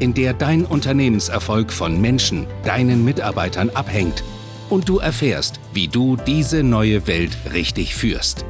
in 0.00 0.14
der 0.14 0.32
dein 0.32 0.64
Unternehmenserfolg 0.64 1.72
von 1.72 2.00
Menschen, 2.00 2.46
deinen 2.64 3.04
Mitarbeitern 3.04 3.70
abhängt 3.70 4.24
und 4.70 4.88
du 4.88 4.98
erfährst, 4.98 5.60
wie 5.72 5.88
du 5.88 6.16
diese 6.16 6.62
neue 6.62 7.06
Welt 7.06 7.36
richtig 7.52 7.94
führst. 7.94 8.44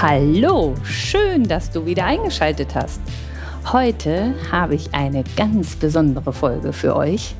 Hallo, 0.00 0.74
schön, 0.84 1.44
dass 1.44 1.70
du 1.70 1.86
wieder 1.86 2.04
eingeschaltet 2.04 2.74
hast. 2.74 3.00
Heute 3.72 4.34
habe 4.52 4.76
ich 4.76 4.94
eine 4.94 5.24
ganz 5.36 5.74
besondere 5.74 6.32
Folge 6.32 6.72
für 6.72 6.94
euch. 6.94 7.34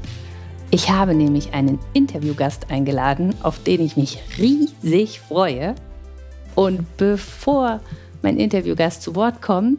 Ich 0.72 0.90
habe 0.90 1.14
nämlich 1.14 1.54
einen 1.54 1.78
Interviewgast 1.92 2.70
eingeladen, 2.70 3.34
auf 3.42 3.62
den 3.62 3.80
ich 3.80 3.96
mich 3.96 4.18
riesig 4.38 5.20
freue. 5.20 5.76
Und 6.56 6.96
bevor 6.96 7.80
mein 8.22 8.38
Interviewgast 8.38 9.02
zu 9.02 9.14
Wort 9.14 9.40
kommt, 9.40 9.78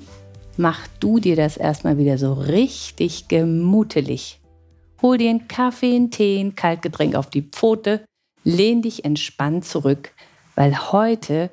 mach 0.58 0.88
du 1.00 1.20
dir 1.20 1.36
das 1.36 1.58
erstmal 1.58 1.98
wieder 1.98 2.18
so 2.18 2.34
richtig 2.34 3.28
gemutelig. 3.28 4.40
Hol 5.02 5.18
dir 5.18 5.30
einen 5.30 5.48
Kaffee, 5.48 5.96
einen 5.96 6.12
Tee, 6.12 6.40
ein 6.40 6.56
Kaltgetränk 6.56 7.16
auf 7.16 7.30
die 7.30 7.44
Pfote, 7.44 8.04
lehn 8.44 8.82
dich 8.82 9.06
entspannt 9.06 9.66
zurück, 9.66 10.12
weil 10.56 10.92
heute 10.92 11.52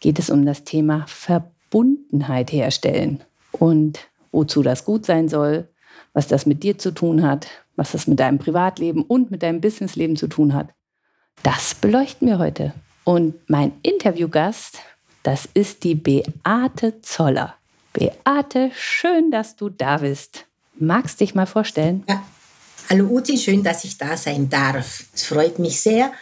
geht 0.00 0.18
es 0.18 0.30
um 0.30 0.46
das 0.46 0.64
Thema 0.64 1.04
Verbundenheit 1.08 2.52
herstellen 2.52 3.22
und 3.52 4.00
wozu 4.30 4.62
das 4.62 4.84
gut 4.84 5.06
sein 5.06 5.28
soll, 5.28 5.68
was 6.12 6.28
das 6.28 6.46
mit 6.46 6.62
dir 6.62 6.78
zu 6.78 6.92
tun 6.92 7.22
hat, 7.22 7.48
was 7.76 7.92
das 7.92 8.06
mit 8.06 8.20
deinem 8.20 8.38
Privatleben 8.38 9.02
und 9.02 9.30
mit 9.30 9.42
deinem 9.42 9.60
Businessleben 9.60 10.16
zu 10.16 10.28
tun 10.28 10.54
hat. 10.54 10.68
Das 11.42 11.74
beleuchten 11.74 12.28
wir 12.28 12.38
heute. 12.38 12.72
Und 13.02 13.34
mein 13.48 13.72
Interviewgast, 13.82 14.78
das 15.22 15.48
ist 15.52 15.84
die 15.84 15.94
Beate 15.94 17.00
Zoller. 17.02 17.54
Beate, 17.94 18.72
schön, 18.74 19.30
dass 19.30 19.54
du 19.54 19.68
da 19.70 19.98
bist. 19.98 20.46
Magst 20.74 21.20
dich 21.20 21.36
mal 21.36 21.46
vorstellen? 21.46 22.02
Ja. 22.08 22.26
Hallo 22.90 23.06
Uti, 23.06 23.38
schön, 23.38 23.62
dass 23.62 23.84
ich 23.84 23.96
da 23.96 24.16
sein 24.16 24.50
darf. 24.50 25.04
Es 25.14 25.22
freut 25.22 25.60
mich 25.60 25.80
sehr. 25.80 26.12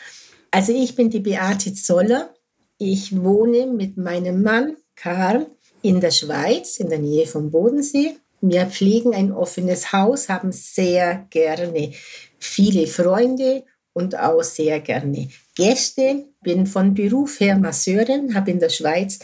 Also 0.50 0.72
ich 0.72 0.94
bin 0.94 1.08
die 1.08 1.20
Beate 1.20 1.72
Zoller. 1.72 2.34
Ich 2.76 3.16
wohne 3.20 3.66
mit 3.66 3.96
meinem 3.96 4.42
Mann 4.42 4.76
Karl 4.94 5.46
in 5.80 6.00
der 6.00 6.10
Schweiz, 6.10 6.76
in 6.76 6.90
der 6.90 6.98
Nähe 6.98 7.26
vom 7.26 7.50
Bodensee. 7.50 8.16
Wir 8.42 8.66
pflegen 8.66 9.14
ein 9.14 9.32
offenes 9.32 9.94
Haus, 9.94 10.28
haben 10.28 10.52
sehr 10.52 11.26
gerne 11.30 11.92
viele 12.38 12.86
Freunde 12.86 13.64
und 13.94 14.18
auch 14.18 14.42
sehr 14.42 14.80
gerne 14.80 15.28
Gäste. 15.54 16.26
Bin 16.42 16.66
von 16.66 16.92
Beruf 16.92 17.40
her 17.40 17.56
Masseurin, 17.56 18.34
habe 18.34 18.50
in 18.50 18.60
der 18.60 18.68
Schweiz 18.68 19.20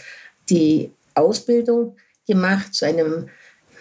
die 0.48 0.90
Ausbildung 1.14 1.96
gemacht 2.28 2.72
zu 2.72 2.86
einem 2.86 3.28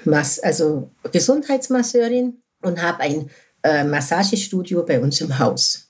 Mas 0.05 0.39
also 0.39 0.89
Gesundheitsmasseurin 1.11 2.41
und 2.63 2.81
habe 2.81 3.01
ein 3.01 3.29
äh, 3.63 3.83
Massagestudio 3.83 4.83
bei 4.83 4.99
uns 4.99 5.21
im 5.21 5.37
Haus. 5.37 5.89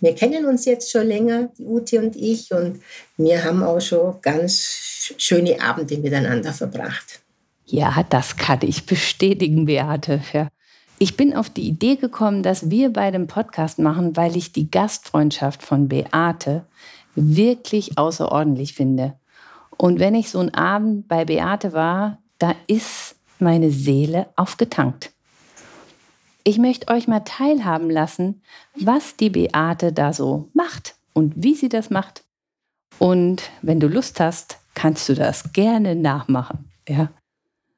Wir 0.00 0.14
kennen 0.14 0.46
uns 0.46 0.64
jetzt 0.64 0.90
schon 0.90 1.06
länger, 1.06 1.50
die 1.58 1.66
Ute 1.66 2.00
und 2.00 2.16
ich, 2.16 2.50
und 2.52 2.80
wir 3.18 3.44
haben 3.44 3.62
auch 3.62 3.80
schon 3.80 4.18
ganz 4.22 5.12
schöne 5.18 5.60
Abende 5.60 5.98
miteinander 5.98 6.52
verbracht. 6.54 7.20
Ja, 7.66 8.04
das 8.08 8.36
kann 8.36 8.60
ich 8.62 8.86
bestätigen, 8.86 9.66
Beate. 9.66 10.22
Ja. 10.32 10.48
Ich 10.98 11.16
bin 11.16 11.36
auf 11.36 11.50
die 11.50 11.68
Idee 11.68 11.96
gekommen, 11.96 12.42
dass 12.42 12.70
wir 12.70 12.90
bei 12.92 13.10
dem 13.10 13.26
Podcast 13.26 13.78
machen, 13.78 14.16
weil 14.16 14.36
ich 14.36 14.52
die 14.52 14.70
Gastfreundschaft 14.70 15.62
von 15.62 15.88
Beate 15.88 16.64
wirklich 17.14 17.98
außerordentlich 17.98 18.74
finde. 18.74 19.14
Und 19.80 19.98
wenn 19.98 20.14
ich 20.14 20.28
so 20.28 20.40
einen 20.40 20.52
Abend 20.52 21.08
bei 21.08 21.24
Beate 21.24 21.72
war, 21.72 22.18
da 22.36 22.54
ist 22.66 23.16
meine 23.38 23.70
Seele 23.70 24.26
aufgetankt. 24.36 25.10
Ich 26.44 26.58
möchte 26.58 26.92
euch 26.92 27.08
mal 27.08 27.20
teilhaben 27.20 27.88
lassen, 27.88 28.42
was 28.74 29.16
die 29.16 29.30
Beate 29.30 29.94
da 29.94 30.12
so 30.12 30.50
macht 30.52 30.96
und 31.14 31.32
wie 31.42 31.54
sie 31.54 31.70
das 31.70 31.88
macht. 31.88 32.24
Und 32.98 33.50
wenn 33.62 33.80
du 33.80 33.88
Lust 33.88 34.20
hast, 34.20 34.58
kannst 34.74 35.08
du 35.08 35.14
das 35.14 35.54
gerne 35.54 35.94
nachmachen. 35.94 36.70
Ja? 36.86 37.08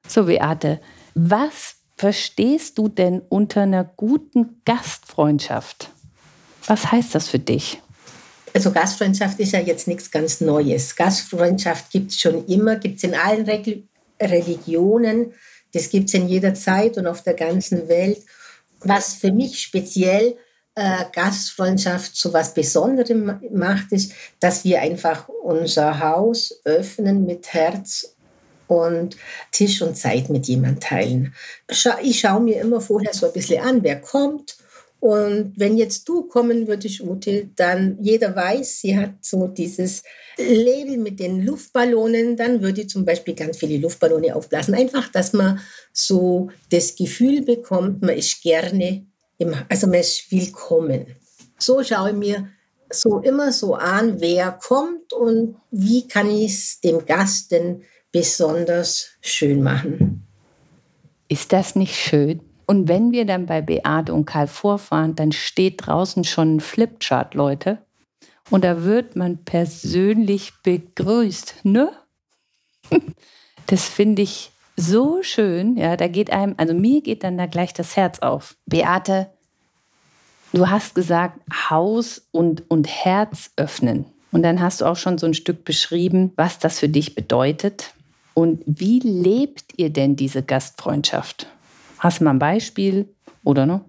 So, 0.08 0.24
Beate, 0.24 0.80
was 1.14 1.76
verstehst 1.96 2.78
du 2.78 2.88
denn 2.88 3.22
unter 3.28 3.60
einer 3.62 3.84
guten 3.84 4.60
Gastfreundschaft? 4.64 5.92
Was 6.66 6.90
heißt 6.90 7.14
das 7.14 7.28
für 7.28 7.38
dich? 7.38 7.80
Also 8.54 8.70
Gastfreundschaft 8.70 9.40
ist 9.40 9.52
ja 9.52 9.60
jetzt 9.60 9.88
nichts 9.88 10.10
ganz 10.10 10.40
Neues. 10.40 10.94
Gastfreundschaft 10.94 11.90
gibt 11.90 12.10
es 12.12 12.20
schon 12.20 12.46
immer, 12.46 12.76
gibt 12.76 12.98
es 12.98 13.04
in 13.04 13.14
allen 13.14 13.44
Re 13.46 13.82
Religionen, 14.20 15.32
das 15.72 15.90
gibt 15.90 16.08
es 16.08 16.14
in 16.14 16.28
jeder 16.28 16.54
Zeit 16.54 16.96
und 16.96 17.08
auf 17.08 17.24
der 17.24 17.34
ganzen 17.34 17.88
Welt. 17.88 18.18
Was 18.80 19.14
für 19.14 19.32
mich 19.32 19.58
speziell 19.58 20.36
äh, 20.74 21.04
Gastfreundschaft 21.12 22.14
zu 22.14 22.32
was 22.32 22.54
Besonderem 22.54 23.40
macht, 23.52 23.90
ist, 23.90 24.12
dass 24.38 24.64
wir 24.64 24.80
einfach 24.80 25.28
unser 25.28 25.98
Haus 25.98 26.60
öffnen 26.64 27.26
mit 27.26 27.52
Herz 27.52 28.14
und 28.68 29.16
Tisch 29.50 29.82
und 29.82 29.96
Zeit 29.96 30.30
mit 30.30 30.46
jemandem 30.46 30.80
teilen. 30.80 31.34
Ich 32.02 32.20
schaue 32.20 32.40
mir 32.40 32.60
immer 32.60 32.80
vorher 32.80 33.12
so 33.12 33.26
ein 33.26 33.32
bisschen 33.32 33.62
an, 33.62 33.82
wer 33.82 34.00
kommt. 34.00 34.56
Und 35.02 35.54
wenn 35.56 35.76
jetzt 35.76 36.08
du 36.08 36.28
kommen 36.28 36.68
würdest, 36.68 37.00
Ute, 37.00 37.48
dann 37.56 37.98
jeder 38.00 38.36
weiß, 38.36 38.82
sie 38.82 38.96
hat 38.96 39.14
so 39.20 39.48
dieses 39.48 40.04
Label 40.38 40.96
mit 40.96 41.18
den 41.18 41.44
Luftballonen, 41.44 42.36
dann 42.36 42.62
würde 42.62 42.82
ich 42.82 42.88
zum 42.88 43.04
Beispiel 43.04 43.34
ganz 43.34 43.56
viele 43.56 43.78
Luftballone 43.78 44.36
aufblasen. 44.36 44.74
Einfach, 44.74 45.10
dass 45.10 45.32
man 45.32 45.58
so 45.92 46.50
das 46.70 46.94
Gefühl 46.94 47.42
bekommt, 47.42 48.00
man 48.02 48.16
ist 48.16 48.42
gerne, 48.42 49.04
im, 49.38 49.56
also 49.68 49.88
man 49.88 49.98
ist 49.98 50.30
willkommen. 50.30 51.06
So 51.58 51.82
schaue 51.82 52.10
ich 52.10 52.16
mir 52.16 52.48
so 52.88 53.18
immer 53.18 53.50
so 53.50 53.74
an, 53.74 54.20
wer 54.20 54.52
kommt 54.52 55.12
und 55.12 55.56
wie 55.72 56.06
kann 56.06 56.30
ich 56.30 56.52
es 56.52 56.80
dem 56.80 57.04
Gast 57.04 57.50
denn 57.50 57.82
besonders 58.12 59.08
schön 59.20 59.64
machen. 59.64 60.28
Ist 61.26 61.52
das 61.52 61.74
nicht 61.74 61.96
schön? 61.96 62.40
Und 62.66 62.88
wenn 62.88 63.12
wir 63.12 63.24
dann 63.24 63.46
bei 63.46 63.60
Beate 63.60 64.14
und 64.14 64.24
Karl 64.24 64.46
vorfahren, 64.46 65.14
dann 65.14 65.32
steht 65.32 65.86
draußen 65.86 66.24
schon 66.24 66.56
ein 66.56 66.60
Flipchart, 66.60 67.34
Leute. 67.34 67.78
Und 68.50 68.64
da 68.64 68.82
wird 68.84 69.16
man 69.16 69.44
persönlich 69.44 70.52
begrüßt, 70.62 71.64
ne? 71.64 71.92
Das 73.68 73.88
finde 73.88 74.22
ich 74.22 74.50
so 74.76 75.22
schön. 75.22 75.76
Ja, 75.76 75.96
da 75.96 76.08
geht 76.08 76.30
einem, 76.30 76.54
also 76.58 76.74
mir 76.74 77.00
geht 77.00 77.24
dann 77.24 77.38
da 77.38 77.46
gleich 77.46 77.72
das 77.72 77.96
Herz 77.96 78.18
auf. 78.18 78.56
Beate, 78.66 79.30
du 80.52 80.68
hast 80.68 80.94
gesagt, 80.94 81.40
Haus 81.70 82.26
und, 82.32 82.68
und 82.70 82.88
Herz 82.88 83.50
öffnen. 83.56 84.04
Und 84.32 84.42
dann 84.42 84.60
hast 84.60 84.80
du 84.80 84.86
auch 84.86 84.96
schon 84.96 85.16
so 85.16 85.26
ein 85.26 85.34
Stück 85.34 85.64
beschrieben, 85.64 86.32
was 86.36 86.58
das 86.58 86.80
für 86.80 86.88
dich 86.88 87.14
bedeutet. 87.14 87.94
Und 88.34 88.62
wie 88.66 88.98
lebt 88.98 89.74
ihr 89.76 89.90
denn 89.90 90.16
diese 90.16 90.42
Gastfreundschaft? 90.42 91.46
Hast 92.02 92.18
du 92.18 92.24
mal 92.24 92.30
ein 92.30 92.40
Beispiel 92.40 93.14
oder 93.44 93.64
noch? 93.64 93.84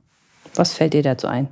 Was 0.53 0.73
fällt 0.73 0.93
dir 0.93 1.01
dazu 1.01 1.25
ein? 1.25 1.47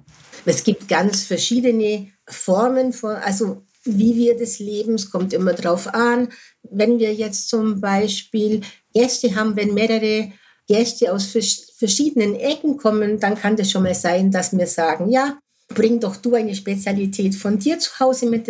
Es 0.45 0.63
gibt 0.63 0.87
ganz 0.87 1.23
verschiedene 1.23 2.11
Formen 2.27 2.93
von, 2.93 3.15
also 3.15 3.63
wie 3.83 4.15
wir 4.15 4.37
das 4.37 4.59
leben, 4.59 4.93
es 4.93 5.09
kommt 5.09 5.33
immer 5.33 5.53
drauf 5.53 5.91
an. 5.91 6.29
Wenn 6.61 6.99
wir 6.99 7.15
jetzt 7.15 7.49
zum 7.49 7.81
Beispiel 7.81 8.61
Gäste 8.93 9.35
haben, 9.35 9.55
wenn 9.55 9.73
mehrere 9.73 10.33
Gäste 10.67 11.11
aus 11.11 11.25
verschiedenen 11.25 12.35
Ecken 12.35 12.77
kommen, 12.77 13.19
dann 13.19 13.33
kann 13.33 13.55
das 13.55 13.71
schon 13.71 13.81
mal 13.81 13.95
sein, 13.95 14.29
dass 14.29 14.55
wir 14.55 14.67
sagen, 14.67 15.09
ja, 15.09 15.39
bring 15.69 15.99
doch 15.99 16.15
du 16.15 16.35
eine 16.35 16.53
Spezialität 16.53 17.33
von 17.33 17.57
dir 17.57 17.79
zu 17.79 17.99
Hause 17.99 18.27
mit. 18.27 18.47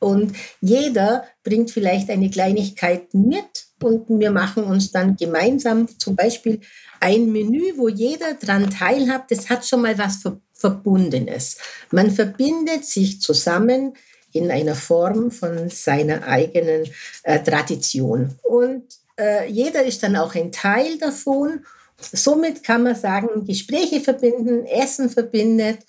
Und 0.00 0.32
jeder 0.60 1.24
bringt 1.44 1.70
vielleicht 1.70 2.10
eine 2.10 2.28
Kleinigkeit 2.28 3.14
mit 3.14 3.66
und 3.82 4.08
wir 4.08 4.30
machen 4.30 4.64
uns 4.64 4.90
dann 4.92 5.16
gemeinsam 5.16 5.86
zum 5.98 6.16
Beispiel 6.16 6.60
ein 7.00 7.32
Menü, 7.32 7.72
wo 7.76 7.88
jeder 7.88 8.34
dran 8.34 8.70
teilhat. 8.70 9.30
Das 9.30 9.50
hat 9.50 9.66
schon 9.66 9.82
mal 9.82 9.98
was 9.98 10.20
Verbundenes. 10.52 11.58
Man 11.90 12.10
verbindet 12.10 12.84
sich 12.84 13.20
zusammen 13.20 13.94
in 14.32 14.50
einer 14.50 14.74
Form 14.74 15.30
von 15.30 15.68
seiner 15.68 16.26
eigenen 16.26 16.86
äh, 17.24 17.42
Tradition. 17.42 18.36
Und 18.42 18.84
äh, 19.18 19.48
jeder 19.50 19.84
ist 19.84 20.02
dann 20.02 20.16
auch 20.16 20.34
ein 20.34 20.52
Teil 20.52 20.98
davon 20.98 21.64
somit 22.02 22.62
kann 22.62 22.82
man 22.82 22.94
sagen, 22.94 23.44
Gespräche 23.46 24.00
verbinden, 24.00 24.66
Essen 24.66 25.10
verbindet. 25.10 25.80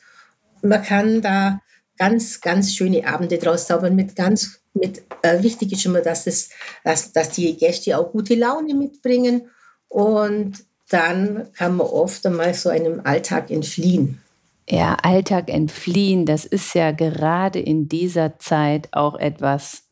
Man 0.62 0.84
kann 0.84 1.22
da 1.22 1.60
ganz, 1.98 2.42
ganz 2.42 2.74
schöne 2.74 3.08
Abende 3.08 3.38
draus 3.38 3.68
zaubern 3.68 3.96
mit 3.96 4.16
ganz, 4.16 4.60
mit, 4.74 5.04
äh, 5.22 5.42
wichtig 5.44 5.72
ist 5.72 5.86
immer, 5.86 6.02
dass, 6.02 6.28
es, 6.28 6.50
dass, 6.84 7.12
dass 7.12 7.30
die 7.32 7.56
Gäste 7.56 7.98
auch 7.98 8.12
gute 8.12 8.36
Laune 8.36 8.74
mitbringen 8.74 9.50
und 9.88 10.66
dann 10.90 11.48
kann 11.54 11.78
man 11.78 11.88
oft 11.88 12.26
einmal 12.26 12.54
so 12.54 12.70
einem 12.70 13.02
Alltag 13.04 13.52
entfliehen. 13.52 14.22
Ja, 14.70 14.96
Alltag 15.02 15.50
entfliehen, 15.50 16.26
das 16.26 16.46
ist 16.46 16.74
ja 16.74 16.92
gerade 16.92 17.60
in 17.60 17.90
dieser 17.90 18.40
Zeit 18.40 18.90
auch 18.92 19.16
etwas, 19.16 19.90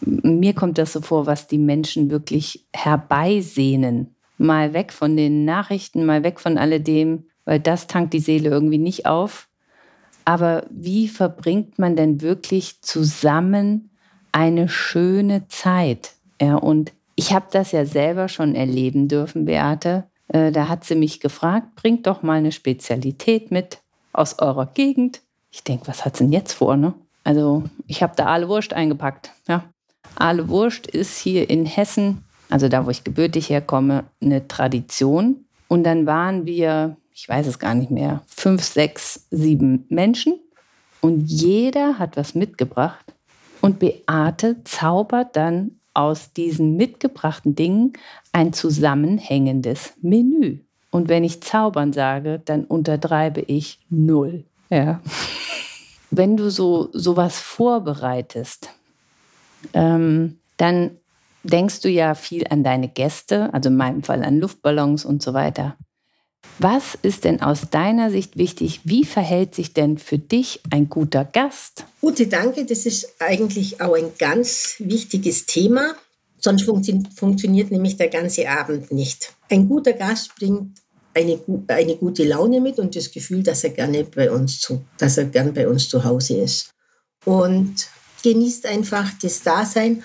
mir 0.00 0.54
kommt 0.54 0.78
das 0.78 0.92
so 0.92 1.00
vor, 1.00 1.26
was 1.26 1.48
die 1.48 1.58
Menschen 1.58 2.10
wirklich 2.10 2.66
herbeisehnen. 2.72 4.14
Mal 4.38 4.74
weg 4.74 4.92
von 4.92 5.16
den 5.16 5.44
Nachrichten, 5.44 6.04
mal 6.04 6.22
weg 6.22 6.38
von 6.38 6.58
alledem, 6.58 7.26
weil 7.44 7.58
das 7.58 7.86
tankt 7.86 8.12
die 8.12 8.20
Seele 8.20 8.50
irgendwie 8.50 8.78
nicht 8.78 9.06
auf. 9.06 9.48
Aber 10.24 10.66
wie 10.70 11.08
verbringt 11.08 11.78
man 11.78 11.96
denn 11.96 12.20
wirklich 12.20 12.82
zusammen 12.82 13.90
eine 14.36 14.68
schöne 14.68 15.48
Zeit? 15.48 16.12
Ja, 16.42 16.56
und 16.56 16.92
ich 17.14 17.32
habe 17.32 17.46
das 17.50 17.72
ja 17.72 17.86
selber 17.86 18.28
schon 18.28 18.54
erleben 18.54 19.08
dürfen, 19.08 19.46
Beate. 19.46 20.04
Äh, 20.28 20.52
da 20.52 20.68
hat 20.68 20.84
sie 20.84 20.94
mich 20.94 21.20
gefragt, 21.20 21.74
bringt 21.74 22.06
doch 22.06 22.22
mal 22.22 22.34
eine 22.34 22.52
Spezialität 22.52 23.50
mit 23.50 23.78
aus 24.12 24.38
eurer 24.38 24.66
Gegend. 24.66 25.22
Ich 25.50 25.64
denke, 25.64 25.88
was 25.88 26.04
hat 26.04 26.18
sie 26.18 26.24
denn 26.24 26.34
jetzt 26.34 26.52
vor? 26.52 26.76
Ne? 26.76 26.92
Also 27.24 27.64
ich 27.86 28.02
habe 28.02 28.12
da 28.14 28.26
Aale 28.26 28.46
Wurst 28.48 28.74
eingepackt. 28.74 29.30
Ja. 29.48 29.64
Aale 30.16 30.50
Wurst 30.50 30.86
ist 30.86 31.16
hier 31.16 31.48
in 31.48 31.64
Hessen, 31.64 32.22
also 32.50 32.68
da, 32.68 32.84
wo 32.84 32.90
ich 32.90 33.04
gebürtig 33.04 33.48
herkomme, 33.48 34.04
eine 34.20 34.46
Tradition. 34.46 35.46
Und 35.66 35.84
dann 35.84 36.04
waren 36.04 36.44
wir, 36.44 36.98
ich 37.10 37.26
weiß 37.26 37.46
es 37.46 37.58
gar 37.58 37.74
nicht 37.74 37.90
mehr, 37.90 38.22
fünf, 38.26 38.62
sechs, 38.64 39.28
sieben 39.30 39.86
Menschen. 39.88 40.38
Und 41.00 41.22
jeder 41.22 41.98
hat 41.98 42.18
was 42.18 42.34
mitgebracht. 42.34 43.15
Und 43.60 43.78
Beate 43.78 44.62
zaubert 44.64 45.36
dann 45.36 45.72
aus 45.94 46.32
diesen 46.32 46.76
mitgebrachten 46.76 47.54
Dingen 47.54 47.94
ein 48.32 48.52
zusammenhängendes 48.52 49.94
Menü. 50.02 50.58
Und 50.90 51.08
wenn 51.08 51.24
ich 51.24 51.42
zaubern 51.42 51.92
sage, 51.92 52.40
dann 52.44 52.64
untertreibe 52.64 53.40
ich 53.40 53.80
null. 53.90 54.44
Ja. 54.70 55.00
Wenn 56.10 56.36
du 56.36 56.50
so 56.50 56.88
sowas 56.92 57.38
vorbereitest, 57.38 58.70
ähm, 59.74 60.38
dann 60.56 60.92
denkst 61.42 61.80
du 61.80 61.88
ja 61.88 62.14
viel 62.14 62.46
an 62.48 62.62
deine 62.62 62.88
Gäste, 62.88 63.52
also 63.52 63.68
in 63.68 63.76
meinem 63.76 64.02
Fall 64.02 64.22
an 64.22 64.38
Luftballons 64.38 65.04
und 65.04 65.22
so 65.22 65.34
weiter. 65.34 65.76
Was 66.58 66.96
ist 67.02 67.24
denn 67.24 67.42
aus 67.42 67.68
deiner 67.70 68.10
Sicht 68.10 68.38
wichtig? 68.38 68.80
Wie 68.84 69.04
verhält 69.04 69.54
sich 69.54 69.74
denn 69.74 69.98
für 69.98 70.18
dich 70.18 70.60
ein 70.70 70.88
guter 70.88 71.24
Gast? 71.24 71.84
Gute 72.00 72.26
Danke, 72.26 72.64
das 72.64 72.86
ist 72.86 73.14
eigentlich 73.18 73.80
auch 73.80 73.94
ein 73.94 74.12
ganz 74.18 74.76
wichtiges 74.78 75.44
Thema. 75.44 75.94
Sonst 76.38 76.62
funktio 76.62 77.02
funktioniert 77.14 77.70
nämlich 77.70 77.96
der 77.96 78.08
ganze 78.08 78.48
Abend 78.48 78.90
nicht. 78.90 79.34
Ein 79.50 79.68
guter 79.68 79.92
Gast 79.92 80.34
bringt 80.36 80.78
eine, 81.12 81.40
eine 81.68 81.96
gute 81.96 82.24
Laune 82.24 82.60
mit 82.60 82.78
und 82.78 82.94
das 82.96 83.10
Gefühl, 83.10 83.42
dass 83.42 83.64
er 83.64 83.70
gerne 83.70 84.04
bei 84.04 84.30
uns 84.30 84.60
zu, 84.60 84.84
dass 84.98 85.18
er 85.18 85.24
gern 85.26 85.52
bei 85.52 85.68
uns 85.68 85.88
zu 85.88 86.04
Hause 86.04 86.38
ist. 86.38 86.70
Und 87.24 87.88
genießt 88.22 88.66
einfach 88.66 89.10
das 89.20 89.42
Dasein, 89.42 90.04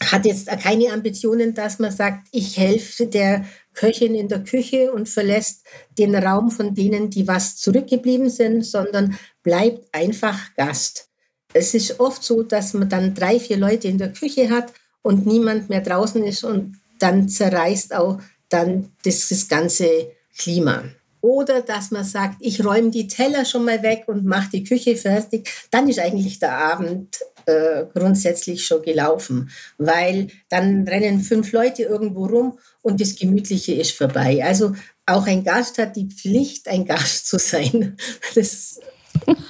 hat 0.00 0.26
jetzt 0.26 0.48
keine 0.62 0.92
Ambitionen, 0.92 1.54
dass 1.54 1.78
man 1.78 1.90
sagt, 1.90 2.28
ich 2.32 2.56
helfe 2.56 3.06
der 3.06 3.44
Köchin 3.78 4.16
in 4.16 4.26
der 4.28 4.42
Küche 4.42 4.92
und 4.92 5.08
verlässt 5.08 5.64
den 5.96 6.16
Raum 6.16 6.50
von 6.50 6.74
denen, 6.74 7.10
die 7.10 7.28
was 7.28 7.56
zurückgeblieben 7.56 8.28
sind, 8.28 8.66
sondern 8.66 9.16
bleibt 9.44 9.94
einfach 9.94 10.52
Gast. 10.56 11.08
Es 11.54 11.74
ist 11.74 12.00
oft 12.00 12.24
so, 12.24 12.42
dass 12.42 12.74
man 12.74 12.88
dann 12.88 13.14
drei, 13.14 13.38
vier 13.38 13.56
Leute 13.56 13.86
in 13.86 13.98
der 13.98 14.12
Küche 14.12 14.50
hat 14.50 14.72
und 15.02 15.26
niemand 15.26 15.68
mehr 15.68 15.80
draußen 15.80 16.24
ist 16.24 16.42
und 16.42 16.76
dann 16.98 17.28
zerreißt 17.28 17.94
auch 17.94 18.20
dann 18.48 18.90
das, 19.04 19.28
das 19.28 19.46
ganze 19.46 20.10
Klima. 20.36 20.82
Oder 21.20 21.62
dass 21.62 21.90
man 21.90 22.04
sagt, 22.04 22.36
ich 22.40 22.64
räume 22.64 22.90
die 22.90 23.08
Teller 23.08 23.44
schon 23.44 23.64
mal 23.64 23.82
weg 23.82 24.04
und 24.06 24.24
mache 24.24 24.50
die 24.52 24.64
Küche 24.64 24.96
fertig, 24.96 25.48
dann 25.70 25.88
ist 25.88 25.98
eigentlich 25.98 26.38
der 26.38 26.52
Abend 26.52 27.18
äh, 27.46 27.84
grundsätzlich 27.92 28.64
schon 28.64 28.82
gelaufen, 28.82 29.50
weil 29.78 30.28
dann 30.48 30.86
rennen 30.86 31.20
fünf 31.20 31.52
Leute 31.52 31.82
irgendwo 31.82 32.26
rum 32.26 32.58
und 32.82 33.00
das 33.00 33.16
Gemütliche 33.16 33.74
ist 33.74 33.92
vorbei. 33.92 34.44
Also 34.44 34.74
auch 35.06 35.26
ein 35.26 35.44
Gast 35.44 35.78
hat 35.78 35.96
die 35.96 36.08
Pflicht, 36.08 36.68
ein 36.68 36.84
Gast 36.84 37.26
zu 37.26 37.38
sein. 37.38 37.96
Das 38.34 38.80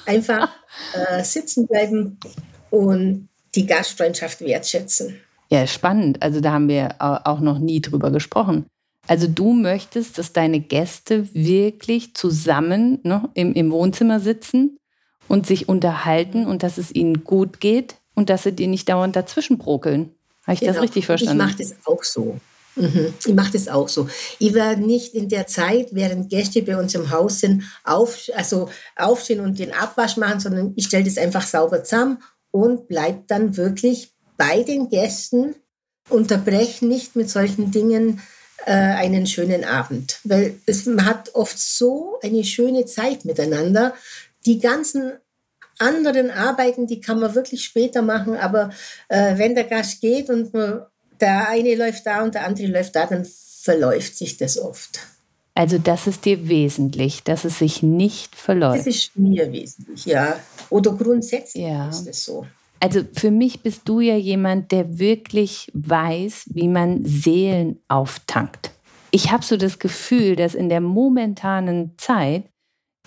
einfach 0.06 0.48
äh, 0.94 1.22
sitzen 1.24 1.66
bleiben 1.66 2.18
und 2.70 3.28
die 3.54 3.66
Gastfreundschaft 3.66 4.40
wertschätzen. 4.40 5.20
Ja, 5.50 5.66
spannend. 5.66 6.22
Also 6.22 6.40
da 6.40 6.52
haben 6.52 6.68
wir 6.68 6.96
auch 6.98 7.40
noch 7.40 7.58
nie 7.58 7.80
drüber 7.80 8.10
gesprochen. 8.10 8.66
Also 9.08 9.26
du 9.26 9.54
möchtest, 9.54 10.18
dass 10.18 10.32
deine 10.32 10.60
Gäste 10.60 11.34
wirklich 11.34 12.14
zusammen 12.14 13.00
ne, 13.02 13.28
im, 13.34 13.54
im 13.54 13.72
Wohnzimmer 13.72 14.20
sitzen 14.20 14.78
und 15.28 15.46
sich 15.46 15.68
unterhalten 15.68 16.46
und 16.46 16.62
dass 16.62 16.78
es 16.78 16.94
ihnen 16.94 17.24
gut 17.24 17.58
geht 17.58 17.96
und 18.14 18.28
dass 18.28 18.42
sie 18.42 18.52
dir 18.52 18.68
nicht 18.68 18.88
dauernd 18.88 19.16
dazwischen 19.16 19.56
brokeln. 19.56 20.14
Habe 20.42 20.54
ich 20.54 20.60
genau. 20.60 20.74
das 20.74 20.82
richtig 20.82 21.06
verstanden? 21.06 21.40
Ich 21.40 21.46
mache 21.46 21.58
das 21.58 21.74
auch 21.86 22.04
so. 22.04 22.38
Mhm. 22.76 23.14
Ich 23.26 23.34
mache 23.34 23.52
das 23.52 23.68
auch 23.68 23.88
so. 23.88 24.08
Ich 24.38 24.52
werde 24.52 24.82
nicht 24.82 25.14
in 25.14 25.28
der 25.28 25.46
Zeit, 25.46 25.88
während 25.92 26.28
Gäste 26.28 26.62
bei 26.62 26.78
uns 26.78 26.94
im 26.94 27.10
Haus 27.10 27.40
sind, 27.40 27.64
auf, 27.84 28.18
also 28.34 28.68
aufstehen 28.94 29.40
und 29.40 29.58
den 29.58 29.72
Abwasch 29.72 30.18
machen, 30.18 30.40
sondern 30.40 30.74
ich 30.76 30.86
stelle 30.86 31.04
das 31.04 31.18
einfach 31.18 31.46
sauber 31.46 31.82
zusammen 31.82 32.18
und 32.50 32.88
bleibe 32.88 33.24
dann 33.26 33.56
wirklich 33.56 34.12
bei 34.36 34.62
den 34.62 34.90
Gästen, 34.90 35.54
unterbreche 36.08 36.86
nicht 36.86 37.16
mit 37.16 37.30
solchen 37.30 37.70
Dingen 37.70 38.20
äh, 38.68 38.72
einen 38.72 39.26
schönen 39.26 39.64
Abend. 39.64 40.20
Weil 40.24 40.56
es, 40.66 40.84
man 40.84 41.06
hat 41.06 41.34
oft 41.34 41.58
so 41.58 42.18
eine 42.22 42.44
schöne 42.44 42.84
Zeit 42.84 43.24
miteinander. 43.24 43.94
Die 44.44 44.58
ganzen 44.58 45.12
anderen 45.78 46.30
Arbeiten, 46.30 46.86
die 46.86 47.00
kann 47.00 47.18
man 47.18 47.34
wirklich 47.34 47.64
später 47.64 48.02
machen, 48.02 48.36
aber 48.36 48.70
äh, 49.08 49.38
wenn 49.38 49.54
der 49.54 49.64
Gast 49.64 50.00
geht 50.00 50.28
und 50.28 50.52
der 51.20 51.48
eine 51.48 51.74
läuft 51.76 52.04
da 52.04 52.22
und 52.22 52.34
der 52.34 52.44
andere 52.44 52.66
läuft 52.66 52.94
da, 52.94 53.06
dann 53.06 53.24
verläuft 53.24 54.16
sich 54.16 54.36
das 54.36 54.58
oft. 54.58 55.00
Also 55.54 55.78
das 55.78 56.06
ist 56.06 56.24
dir 56.24 56.48
wesentlich, 56.48 57.22
dass 57.22 57.44
es 57.44 57.58
sich 57.58 57.82
nicht 57.82 58.36
verläuft. 58.36 58.86
Das 58.86 58.86
ist 58.86 59.16
mir 59.16 59.50
wesentlich, 59.50 60.04
ja. 60.04 60.38
Oder 60.68 60.92
grundsätzlich 60.92 61.64
ja. 61.64 61.88
ist 61.88 62.06
es 62.06 62.24
so. 62.24 62.46
Also 62.80 63.02
für 63.12 63.30
mich 63.30 63.62
bist 63.62 63.88
du 63.88 64.00
ja 64.00 64.16
jemand, 64.16 64.72
der 64.72 64.98
wirklich 64.98 65.70
weiß, 65.74 66.50
wie 66.52 66.68
man 66.68 67.04
Seelen 67.04 67.80
auftankt. 67.88 68.70
Ich 69.10 69.32
habe 69.32 69.44
so 69.44 69.56
das 69.56 69.78
Gefühl, 69.78 70.36
dass 70.36 70.54
in 70.54 70.68
der 70.68 70.80
momentanen 70.80 71.94
Zeit 71.96 72.44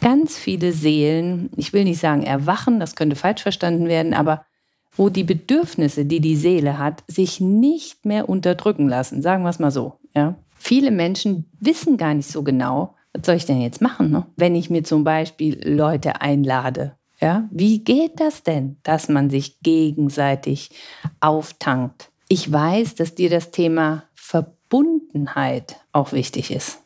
ganz 0.01 0.37
viele 0.37 0.73
Seelen, 0.73 1.51
ich 1.55 1.73
will 1.73 1.83
nicht 1.83 1.99
sagen 1.99 2.23
erwachen, 2.23 2.79
das 2.79 2.95
könnte 2.95 3.15
falsch 3.15 3.43
verstanden 3.43 3.87
werden, 3.87 4.13
aber 4.13 4.45
wo 4.93 5.09
die 5.09 5.23
Bedürfnisse, 5.23 6.05
die 6.05 6.19
die 6.19 6.35
Seele 6.35 6.77
hat, 6.77 7.03
sich 7.07 7.39
nicht 7.39 8.05
mehr 8.05 8.27
unterdrücken 8.27 8.89
lassen, 8.89 9.21
sagen 9.21 9.43
wir 9.43 9.49
es 9.49 9.59
mal 9.59 9.71
so. 9.71 9.99
Ja? 10.13 10.35
Viele 10.57 10.91
Menschen 10.91 11.49
wissen 11.59 11.97
gar 11.97 12.13
nicht 12.13 12.29
so 12.29 12.43
genau, 12.43 12.95
was 13.13 13.25
soll 13.25 13.35
ich 13.35 13.45
denn 13.45 13.61
jetzt 13.61 13.81
machen, 13.81 14.11
ne? 14.11 14.25
wenn 14.35 14.55
ich 14.55 14.69
mir 14.69 14.83
zum 14.83 15.03
Beispiel 15.03 15.61
Leute 15.63 16.19
einlade 16.21 16.97
ja, 17.21 17.47
wie 17.51 17.83
geht 17.83 18.19
das 18.19 18.43
denn, 18.43 18.77
dass 18.83 19.07
man 19.07 19.29
sich 19.29 19.59
gegenseitig 19.61 20.71
auftankt? 21.19 22.09
Ich 22.27 22.51
weiß, 22.51 22.95
dass 22.95 23.15
dir 23.15 23.29
das 23.29 23.51
Thema 23.51 24.05
Verbundenheit 24.15 25.77
auch 25.91 26.13
wichtig 26.13 26.51
ist. 26.51 26.79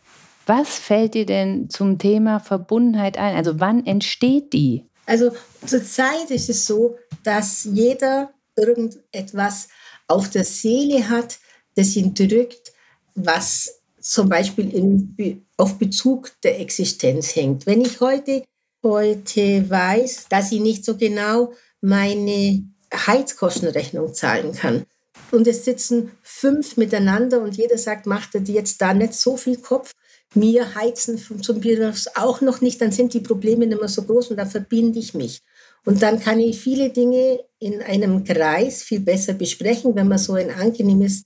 Was 0.45 0.75
fällt 0.75 1.13
dir 1.13 1.25
denn 1.25 1.69
zum 1.69 1.97
Thema 1.97 2.39
Verbundenheit 2.39 3.17
ein? 3.17 3.35
Also 3.35 3.59
wann 3.59 3.85
entsteht 3.85 4.53
die? 4.53 4.85
Also 5.05 5.31
zurzeit 5.65 6.29
ist 6.29 6.49
es 6.49 6.65
so, 6.65 6.97
dass 7.23 7.63
jeder 7.63 8.31
irgendetwas 8.55 9.69
auf 10.07 10.29
der 10.29 10.43
Seele 10.43 11.09
hat, 11.09 11.39
das 11.75 11.95
ihn 11.95 12.13
drückt, 12.13 12.73
was 13.15 13.81
zum 13.99 14.29
Beispiel 14.29 14.73
in, 14.73 15.45
auf 15.57 15.77
Bezug 15.77 16.31
der 16.43 16.59
Existenz 16.59 17.35
hängt. 17.35 17.65
Wenn 17.65 17.81
ich 17.81 17.99
heute 18.01 18.43
heute 18.85 19.69
weiß, 19.69 20.27
dass 20.29 20.51
ich 20.51 20.61
nicht 20.61 20.85
so 20.85 20.95
genau 20.95 21.53
meine 21.81 22.63
Heizkostenrechnung 22.93 24.13
zahlen 24.13 24.53
kann. 24.53 24.85
Und 25.31 25.47
es 25.47 25.65
sitzen 25.65 26.11
fünf 26.21 26.77
miteinander 26.77 27.41
und 27.41 27.57
jeder 27.57 27.77
sagt, 27.77 28.05
macht 28.05 28.35
er 28.35 28.41
dir 28.41 28.55
jetzt 28.55 28.79
da 28.81 28.93
nicht 28.93 29.13
so 29.13 29.37
viel 29.37 29.57
Kopf. 29.57 29.91
Mir 30.35 30.75
heizen 30.75 31.17
zum 31.17 31.55
Beispiel 31.55 31.93
auch 32.15 32.41
noch 32.41 32.61
nicht, 32.61 32.79
dann 32.79 32.91
sind 32.91 33.13
die 33.13 33.21
Probleme 33.21 33.65
nicht 33.65 33.79
mehr 33.79 33.89
so 33.89 34.03
groß 34.03 34.29
und 34.29 34.37
da 34.37 34.45
verbinde 34.45 34.99
ich 34.99 35.13
mich. 35.13 35.41
Und 35.83 36.01
dann 36.01 36.19
kann 36.19 36.39
ich 36.39 36.59
viele 36.59 36.89
Dinge 36.89 37.39
in 37.59 37.81
einem 37.81 38.23
Kreis 38.23 38.83
viel 38.83 38.99
besser 38.99 39.33
besprechen, 39.33 39.95
wenn 39.95 40.07
man 40.07 40.17
so 40.17 40.33
ein 40.33 40.51
angenehmes 40.51 41.23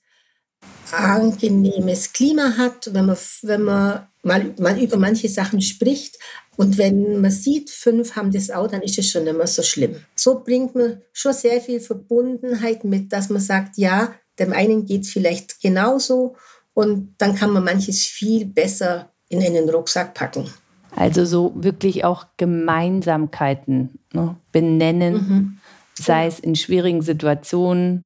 angenehmes 0.92 2.14
Klima 2.14 2.58
hat, 2.58 2.94
wenn 2.94 3.06
man, 3.06 3.18
wenn 3.44 3.62
man 3.62 4.08
mal, 4.24 4.54
mal 4.60 4.82
über 4.82 4.98
manche 4.98 5.30
Sachen 5.30 5.62
spricht. 5.62 6.18
Und 6.60 6.78
wenn 6.78 7.22
man 7.22 7.32
sieht, 7.32 7.70
fünf 7.70 8.18
haben 8.18 8.34
das 8.34 8.52
auch, 8.52 8.68
dann 8.68 8.82
ist 8.82 9.00
es 9.00 9.10
schon 9.10 9.24
nicht 9.24 9.38
mehr 9.38 9.48
so 9.48 9.64
schlimm. 9.64 9.96
So 10.14 10.42
bringt 10.44 10.76
man 10.76 11.02
schon 11.14 11.32
sehr 11.32 11.62
viel 11.62 11.80
Verbundenheit 11.80 12.84
mit, 12.84 13.14
dass 13.14 13.30
man 13.30 13.40
sagt, 13.40 13.78
ja, 13.78 14.14
dem 14.40 14.52
einen 14.52 14.86
geht 14.86 15.04
es 15.04 15.10
vielleicht 15.10 15.62
genauso 15.62 16.36
und 16.74 17.16
dann 17.18 17.34
kann 17.36 17.52
man 17.52 17.64
manches 17.64 18.04
viel 18.04 18.46
besser 18.46 19.10
in 19.30 19.42
einen 19.42 19.70
Rucksack 19.70 20.14
packen. 20.14 20.50
Also 20.94 21.24
so 21.24 21.54
wirklich 21.56 22.04
auch 22.04 22.26
Gemeinsamkeiten 22.36 23.98
ne, 24.12 24.36
benennen, 24.52 25.14
mhm. 25.14 25.58
sei 25.98 26.28
es 26.28 26.42
in 26.42 26.58
schwierigen 26.58 27.02
Situationen. 27.02 28.02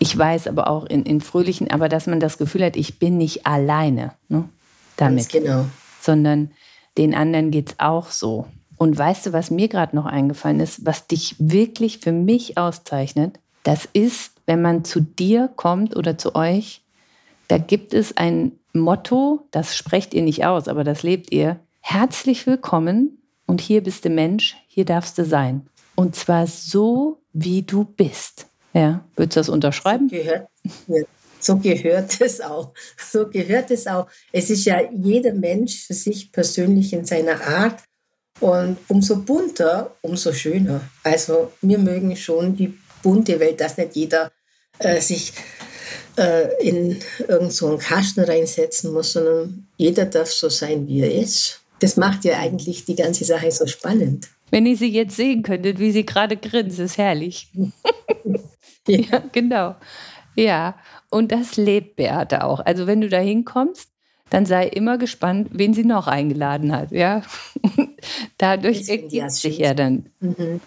Ich 0.00 0.18
weiß 0.18 0.48
aber 0.48 0.66
auch 0.66 0.84
in, 0.86 1.04
in 1.04 1.20
fröhlichen, 1.20 1.70
aber 1.70 1.88
dass 1.88 2.08
man 2.08 2.18
das 2.18 2.38
Gefühl 2.38 2.64
hat, 2.64 2.74
ich 2.74 2.98
bin 2.98 3.18
nicht 3.18 3.46
alleine 3.46 4.14
ne, 4.26 4.48
damit. 4.96 5.28
Ganz 5.28 5.44
genau. 5.44 5.66
Sondern 6.00 6.50
den 6.96 7.14
anderen 7.14 7.50
geht 7.50 7.70
es 7.70 7.80
auch 7.80 8.10
so. 8.10 8.46
Und 8.76 8.96
weißt 8.96 9.26
du, 9.26 9.32
was 9.32 9.50
mir 9.50 9.68
gerade 9.68 9.94
noch 9.94 10.06
eingefallen 10.06 10.60
ist, 10.60 10.84
was 10.84 11.06
dich 11.06 11.36
wirklich 11.38 11.98
für 11.98 12.12
mich 12.12 12.58
auszeichnet? 12.58 13.38
Das 13.62 13.88
ist, 13.92 14.32
wenn 14.46 14.62
man 14.62 14.84
zu 14.84 15.00
dir 15.00 15.48
kommt 15.54 15.96
oder 15.96 16.18
zu 16.18 16.34
euch, 16.34 16.82
da 17.48 17.58
gibt 17.58 17.94
es 17.94 18.16
ein 18.16 18.52
Motto, 18.72 19.46
das 19.50 19.76
sprecht 19.76 20.14
ihr 20.14 20.22
nicht 20.22 20.44
aus, 20.44 20.68
aber 20.68 20.84
das 20.84 21.02
lebt 21.02 21.32
ihr. 21.32 21.60
Herzlich 21.80 22.46
willkommen 22.46 23.18
und 23.46 23.60
hier 23.60 23.82
bist 23.82 24.04
du 24.04 24.10
Mensch, 24.10 24.56
hier 24.66 24.84
darfst 24.84 25.18
du 25.18 25.24
sein. 25.24 25.66
Und 25.94 26.16
zwar 26.16 26.46
so, 26.46 27.18
wie 27.32 27.62
du 27.62 27.84
bist. 27.84 28.46
Ja, 28.72 29.04
würdest 29.14 29.36
du 29.36 29.40
das 29.40 29.48
unterschreiben? 29.48 30.08
Gehört, 30.08 30.48
so 31.44 31.56
gehört 31.56 32.20
es 32.20 32.40
auch. 32.40 32.72
So 32.96 33.28
gehört 33.28 33.70
es 33.70 33.86
auch. 33.86 34.06
Es 34.32 34.50
ist 34.50 34.64
ja 34.64 34.80
jeder 34.92 35.34
Mensch 35.34 35.86
für 35.86 35.94
sich 35.94 36.32
persönlich 36.32 36.92
in 36.92 37.04
seiner 37.04 37.40
Art. 37.40 37.82
Und 38.40 38.78
umso 38.88 39.16
bunter, 39.16 39.94
umso 40.02 40.32
schöner. 40.32 40.80
Also 41.04 41.52
wir 41.60 41.78
mögen 41.78 42.16
schon 42.16 42.56
die 42.56 42.76
bunte 43.02 43.38
Welt, 43.38 43.60
dass 43.60 43.76
nicht 43.76 43.94
jeder 43.94 44.32
äh, 44.80 45.00
sich 45.00 45.32
äh, 46.16 46.48
in 46.60 46.98
irgendeinen 47.20 47.50
so 47.50 47.78
Kasten 47.78 48.24
reinsetzen 48.24 48.92
muss, 48.92 49.12
sondern 49.12 49.68
jeder 49.76 50.06
darf 50.06 50.32
so 50.32 50.48
sein, 50.48 50.88
wie 50.88 51.02
er 51.02 51.14
ist. 51.14 51.60
Das 51.78 51.96
macht 51.96 52.24
ja 52.24 52.38
eigentlich 52.38 52.84
die 52.84 52.96
ganze 52.96 53.24
Sache 53.24 53.52
so 53.52 53.66
spannend. 53.66 54.28
Wenn 54.50 54.66
ihr 54.66 54.76
sie 54.76 54.90
jetzt 54.90 55.16
sehen 55.16 55.42
könntet, 55.42 55.78
wie 55.78 55.92
sie 55.92 56.04
gerade 56.04 56.36
grinst, 56.36 56.80
ist 56.80 56.98
herrlich. 56.98 57.48
ja. 58.24 58.40
ja, 58.88 59.22
genau. 59.32 59.76
Ja, 60.36 60.76
und 61.10 61.32
das 61.32 61.56
lebt 61.56 61.96
Beate 61.96 62.44
auch. 62.44 62.60
Also 62.60 62.86
wenn 62.86 63.00
du 63.00 63.08
da 63.08 63.18
hinkommst, 63.18 63.90
dann 64.30 64.46
sei 64.46 64.66
immer 64.66 64.98
gespannt, 64.98 65.48
wen 65.52 65.74
sie 65.74 65.84
noch 65.84 66.06
eingeladen 66.06 66.72
hat. 66.72 66.90
Ja, 66.90 67.22
dadurch 68.38 68.88
ergibt 68.88 69.32
sich 69.32 69.58
ja 69.58 69.74
dann. 69.74 70.06
Mhm. 70.20 70.60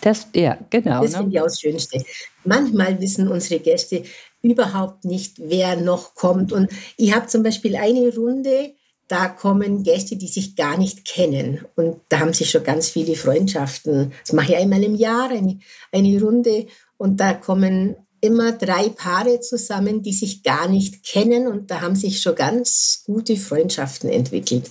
Das, 0.00 0.28
ja, 0.34 0.58
genau. 0.70 1.02
Das 1.02 1.12
ne? 1.12 1.18
finde 1.18 1.32
ich 1.32 1.40
auch 1.40 1.44
das 1.44 1.60
Schönste. 1.60 2.02
Manchmal 2.44 3.00
wissen 3.00 3.28
unsere 3.28 3.60
Gäste 3.60 4.04
überhaupt 4.42 5.04
nicht, 5.04 5.36
wer 5.38 5.76
noch 5.76 6.14
kommt. 6.14 6.52
Und 6.52 6.70
ich 6.96 7.14
habe 7.14 7.26
zum 7.26 7.42
Beispiel 7.42 7.76
eine 7.76 8.14
Runde, 8.14 8.74
da 9.08 9.28
kommen 9.28 9.82
Gäste, 9.82 10.16
die 10.16 10.28
sich 10.28 10.54
gar 10.54 10.76
nicht 10.76 11.06
kennen. 11.06 11.64
Und 11.76 12.00
da 12.08 12.20
haben 12.20 12.32
sich 12.32 12.50
schon 12.50 12.62
ganz 12.62 12.90
viele 12.90 13.16
Freundschaften. 13.16 14.12
Das 14.24 14.32
mache 14.34 14.52
ich 14.52 14.58
einmal 14.58 14.82
im 14.84 14.94
Jahr, 14.94 15.30
eine, 15.30 15.58
eine 15.92 16.20
Runde. 16.20 16.66
Und 16.96 17.18
da 17.18 17.32
kommen 17.34 17.96
immer 18.20 18.52
drei 18.52 18.88
Paare 18.88 19.40
zusammen, 19.40 20.02
die 20.02 20.12
sich 20.12 20.42
gar 20.42 20.68
nicht 20.68 21.04
kennen. 21.04 21.46
Und 21.46 21.70
da 21.70 21.80
haben 21.80 21.96
sich 21.96 22.20
schon 22.20 22.34
ganz 22.34 23.02
gute 23.06 23.36
Freundschaften 23.36 24.10
entwickelt. 24.10 24.70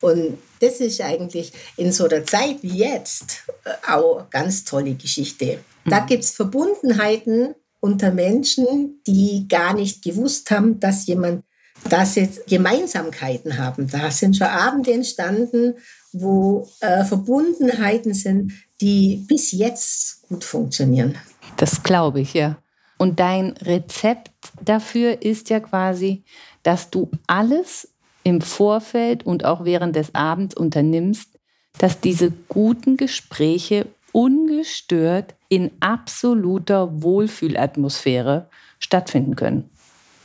Und 0.00 0.38
das 0.60 0.80
ist 0.80 1.00
eigentlich 1.00 1.52
in 1.76 1.92
so 1.92 2.04
einer 2.04 2.24
Zeit 2.24 2.62
wie 2.62 2.78
jetzt 2.78 3.44
äh, 3.64 3.70
auch 3.90 4.18
eine 4.18 4.26
ganz 4.30 4.64
tolle 4.64 4.94
Geschichte. 4.94 5.58
Da 5.84 6.02
mhm. 6.02 6.06
gibt 6.06 6.24
es 6.24 6.30
Verbundenheiten 6.30 7.54
unter 7.80 8.12
Menschen, 8.12 9.00
die 9.06 9.46
gar 9.48 9.74
nicht 9.74 10.02
gewusst 10.02 10.50
haben, 10.50 10.78
dass 10.80 11.06
jemand 11.06 11.44
dass 11.88 12.16
jetzt 12.16 12.46
Gemeinsamkeiten 12.46 13.58
haben. 13.58 13.88
Da 13.88 14.10
sind 14.10 14.36
schon 14.36 14.48
Abende 14.48 14.92
entstanden, 14.92 15.74
wo 16.12 16.68
äh, 16.80 17.04
Verbundenheiten 17.04 18.14
sind, 18.14 18.52
die 18.80 19.24
bis 19.28 19.52
jetzt 19.52 20.22
gut 20.28 20.44
funktionieren. 20.44 21.16
Das 21.56 21.82
glaube 21.82 22.20
ich, 22.20 22.34
ja. 22.34 22.58
Und 22.98 23.20
dein 23.20 23.52
Rezept 23.52 24.52
dafür 24.60 25.22
ist 25.22 25.50
ja 25.50 25.60
quasi, 25.60 26.24
dass 26.62 26.90
du 26.90 27.10
alles 27.26 27.88
im 28.24 28.40
Vorfeld 28.40 29.24
und 29.24 29.44
auch 29.44 29.64
während 29.64 29.96
des 29.96 30.14
Abends 30.14 30.54
unternimmst, 30.54 31.38
dass 31.78 32.00
diese 32.00 32.32
guten 32.48 32.96
Gespräche 32.96 33.86
ungestört 34.12 35.34
in 35.48 35.70
absoluter 35.80 37.02
Wohlfühlatmosphäre 37.02 38.48
stattfinden 38.80 39.36
können. 39.36 39.70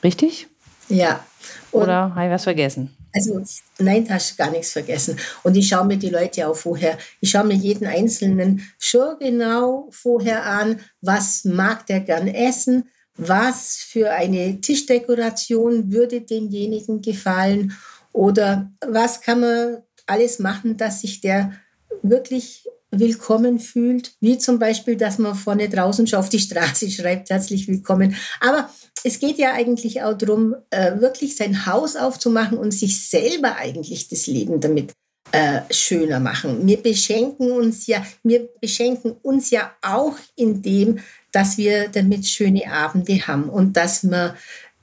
Richtig? 0.03 0.48
Ja, 0.89 1.24
und 1.72 1.84
Oder 1.84 2.15
habe 2.15 2.25
ich 2.25 2.32
was 2.32 2.44
vergessen? 2.44 2.96
Also 3.13 3.41
nein, 3.77 4.05
da 4.08 4.15
hast 4.15 4.32
du 4.32 4.36
gar 4.38 4.50
nichts 4.50 4.72
vergessen. 4.72 5.17
Und 5.43 5.55
ich 5.55 5.67
schaue 5.67 5.86
mir 5.86 5.98
die 5.98 6.10
Leute 6.10 6.48
auch 6.48 6.55
vorher, 6.55 6.98
ich 7.22 7.29
schaue 7.29 7.46
mir 7.46 7.53
jeden 7.53 7.86
Einzelnen 7.86 8.67
schon 8.79 9.20
genau 9.20 9.88
vorher 9.91 10.46
an, 10.46 10.79
was 11.01 11.46
mag 11.46 11.86
der 11.86 12.00
gern 12.00 12.27
essen, 12.27 12.89
was 13.15 13.75
für 13.75 14.12
eine 14.12 14.60
Tischdekoration 14.60 15.91
würde 15.91 16.22
demjenigen 16.22 17.01
gefallen 17.01 17.74
oder 18.12 18.72
was 18.86 19.22
kann 19.22 19.41
man 19.41 19.84
alles 20.08 20.39
machen, 20.39 20.77
dass 20.77 21.01
sich 21.01 21.22
der 21.22 21.53
wirklich 22.01 22.67
willkommen 23.00 23.59
fühlt, 23.59 24.13
wie 24.19 24.38
zum 24.38 24.59
Beispiel, 24.59 24.95
dass 24.95 25.17
man 25.17 25.35
vorne 25.35 25.69
draußen 25.69 26.07
schon 26.07 26.19
auf 26.19 26.29
die 26.29 26.39
Straße 26.39 26.89
schreibt, 26.89 27.29
herzlich 27.29 27.67
willkommen. 27.67 28.15
Aber 28.39 28.69
es 29.03 29.19
geht 29.19 29.38
ja 29.38 29.53
eigentlich 29.53 30.01
auch 30.01 30.17
darum, 30.17 30.55
äh, 30.69 31.00
wirklich 31.00 31.35
sein 31.35 31.65
Haus 31.65 31.95
aufzumachen 31.95 32.57
und 32.57 32.71
sich 32.71 33.09
selber 33.09 33.57
eigentlich 33.57 34.07
das 34.07 34.27
Leben 34.27 34.59
damit 34.59 34.93
äh, 35.31 35.62
schöner 35.71 36.19
machen. 36.19 36.67
Wir 36.67 36.81
beschenken 36.81 37.51
uns 37.51 37.88
ja, 37.88 38.05
wir 38.23 38.47
beschenken 38.62 39.13
uns 39.21 39.50
ja 39.50 39.71
auch 39.81 40.15
in 40.35 40.62
dem, 40.62 41.00
dass 41.31 41.57
wir 41.57 41.89
damit 41.89 42.27
schöne 42.27 42.71
Abende 42.71 43.19
haben 43.27 43.50
und 43.50 43.75
dass 43.75 44.03
man 44.03 44.33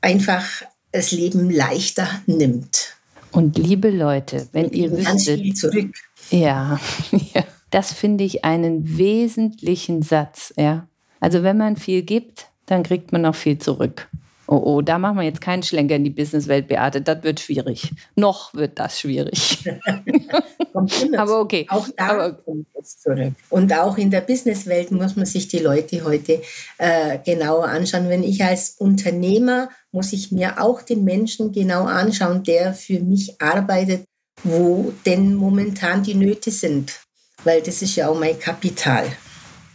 einfach 0.01 0.45
das 0.93 1.13
Leben 1.13 1.51
leichter 1.51 2.09
nimmt. 2.27 2.97
Und 3.33 3.59
liebe 3.59 3.91
Leute, 3.91 4.49
wenn 4.53 4.71
ihr 4.71 4.91
wüsstet, 4.91 5.57
zurück. 5.57 5.95
Ja, 6.31 6.81
ja. 7.35 7.45
Das 7.71 7.93
finde 7.93 8.25
ich 8.25 8.45
einen 8.45 8.99
wesentlichen 8.99 10.03
Satz. 10.03 10.53
Ja. 10.57 10.89
Also 11.21 11.43
wenn 11.43 11.59
man 11.59 11.77
viel 11.77 12.03
gibt, 12.03 12.49
dann 12.67 12.83
kriegt 12.83 13.13
man 13.13 13.25
auch 13.27 13.35
viel 13.35 13.59
zurück. 13.59 14.09
Oh, 14.53 14.61
oh, 14.65 14.83
da 14.83 14.99
machen 14.99 15.17
wir 15.17 15.23
jetzt 15.23 15.41
keinen 15.41 15.63
Schlenker 15.63 15.95
in 15.95 16.03
die 16.03 16.11
Businesswelt, 16.11 16.67
Beate. 16.67 17.03
Das 17.03 17.23
wird 17.23 17.39
schwierig. 17.39 17.93
Noch 18.17 18.53
wird 18.53 18.81
das 18.81 18.99
schwierig. 18.99 19.65
Aber 21.17 21.39
okay. 21.39 21.67
Auch 21.69 21.87
da 21.97 22.09
Aber, 22.09 22.33
kommt 22.33 22.67
es 22.81 22.99
zurück. 22.99 23.33
Und 23.49 23.73
auch 23.73 23.97
in 23.97 24.11
der 24.11 24.23
Businesswelt 24.23 24.91
muss 24.91 25.15
man 25.15 25.25
sich 25.25 25.47
die 25.47 25.61
Leute 25.61 26.03
heute 26.05 26.43
äh, 26.79 27.19
genauer 27.25 27.69
anschauen. 27.69 28.09
Wenn 28.09 28.25
ich 28.25 28.43
als 28.43 28.71
Unternehmer 28.71 29.69
muss 29.93 30.13
ich 30.13 30.33
mir 30.33 30.61
auch 30.61 30.83
den 30.83 31.05
Menschen 31.05 31.53
genau 31.53 31.85
anschauen, 31.85 32.43
der 32.43 32.75
für 32.75 32.99
mich 32.99 33.41
arbeitet, 33.41 34.03
wo 34.43 34.93
denn 35.07 35.35
momentan 35.35 36.03
die 36.03 36.15
Nöte 36.15 36.51
sind 36.51 37.01
weil 37.45 37.63
das 37.63 37.83
ist 37.83 37.97
ja 37.97 38.09
auch 38.09 38.19
mein 38.19 38.39
Kapital. 38.39 39.07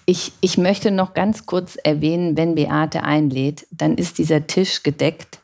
Ich, 0.05 0.33
ich 0.41 0.57
möchte 0.57 0.91
noch 0.91 1.13
ganz 1.13 1.45
kurz 1.45 1.77
erwähnen, 1.83 2.37
wenn 2.37 2.55
Beate 2.55 3.03
einlädt, 3.03 3.65
dann 3.71 3.97
ist 3.97 4.19
dieser 4.19 4.45
Tisch 4.45 4.83
gedeckt 4.83 5.39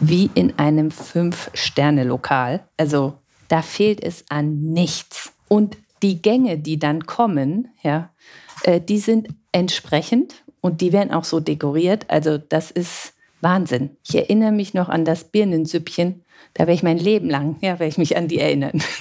wie 0.00 0.30
in 0.34 0.58
einem 0.58 0.90
Fünf-Sterne-Lokal. 0.90 2.66
Also 2.76 3.18
da 3.48 3.62
fehlt 3.62 4.02
es 4.02 4.24
an 4.28 4.60
nichts. 4.60 5.32
Und 5.48 5.76
die 6.02 6.22
Gänge, 6.22 6.58
die 6.58 6.78
dann 6.78 7.06
kommen, 7.06 7.68
ja, 7.82 8.10
äh, 8.62 8.80
die 8.80 8.98
sind 8.98 9.28
entsprechend 9.52 10.44
und 10.60 10.80
die 10.80 10.92
werden 10.92 11.12
auch 11.12 11.24
so 11.24 11.40
dekoriert. 11.40 12.06
Also 12.08 12.38
das 12.38 12.70
ist 12.70 13.14
Wahnsinn. 13.40 13.96
Ich 14.06 14.14
erinnere 14.14 14.52
mich 14.52 14.74
noch 14.74 14.88
an 14.88 15.04
das 15.04 15.24
Birnensüppchen. 15.24 16.24
Da 16.54 16.62
werde 16.62 16.72
ich 16.72 16.82
mein 16.82 16.98
Leben 16.98 17.30
lang, 17.30 17.56
ja, 17.60 17.78
werde 17.78 17.86
ich 17.86 17.98
mich 17.98 18.16
an 18.16 18.28
die 18.28 18.38
erinnern. 18.38 18.82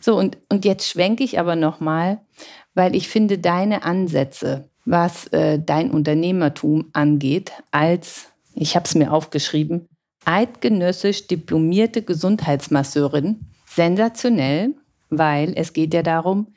So, 0.00 0.16
und, 0.16 0.38
und 0.48 0.64
jetzt 0.64 0.88
schwenke 0.88 1.24
ich 1.24 1.38
aber 1.38 1.56
nochmal, 1.56 2.20
weil 2.74 2.94
ich 2.94 3.08
finde 3.08 3.38
deine 3.38 3.84
Ansätze, 3.84 4.68
was 4.84 5.26
äh, 5.28 5.58
dein 5.58 5.90
Unternehmertum 5.90 6.86
angeht, 6.92 7.52
als, 7.70 8.28
ich 8.54 8.76
habe 8.76 8.86
es 8.86 8.94
mir 8.94 9.12
aufgeschrieben, 9.12 9.88
eidgenössisch 10.24 11.26
diplomierte 11.26 12.02
Gesundheitsmasseurin, 12.02 13.40
sensationell, 13.66 14.74
weil 15.10 15.52
es 15.56 15.72
geht 15.72 15.94
ja 15.94 16.02
darum, 16.02 16.54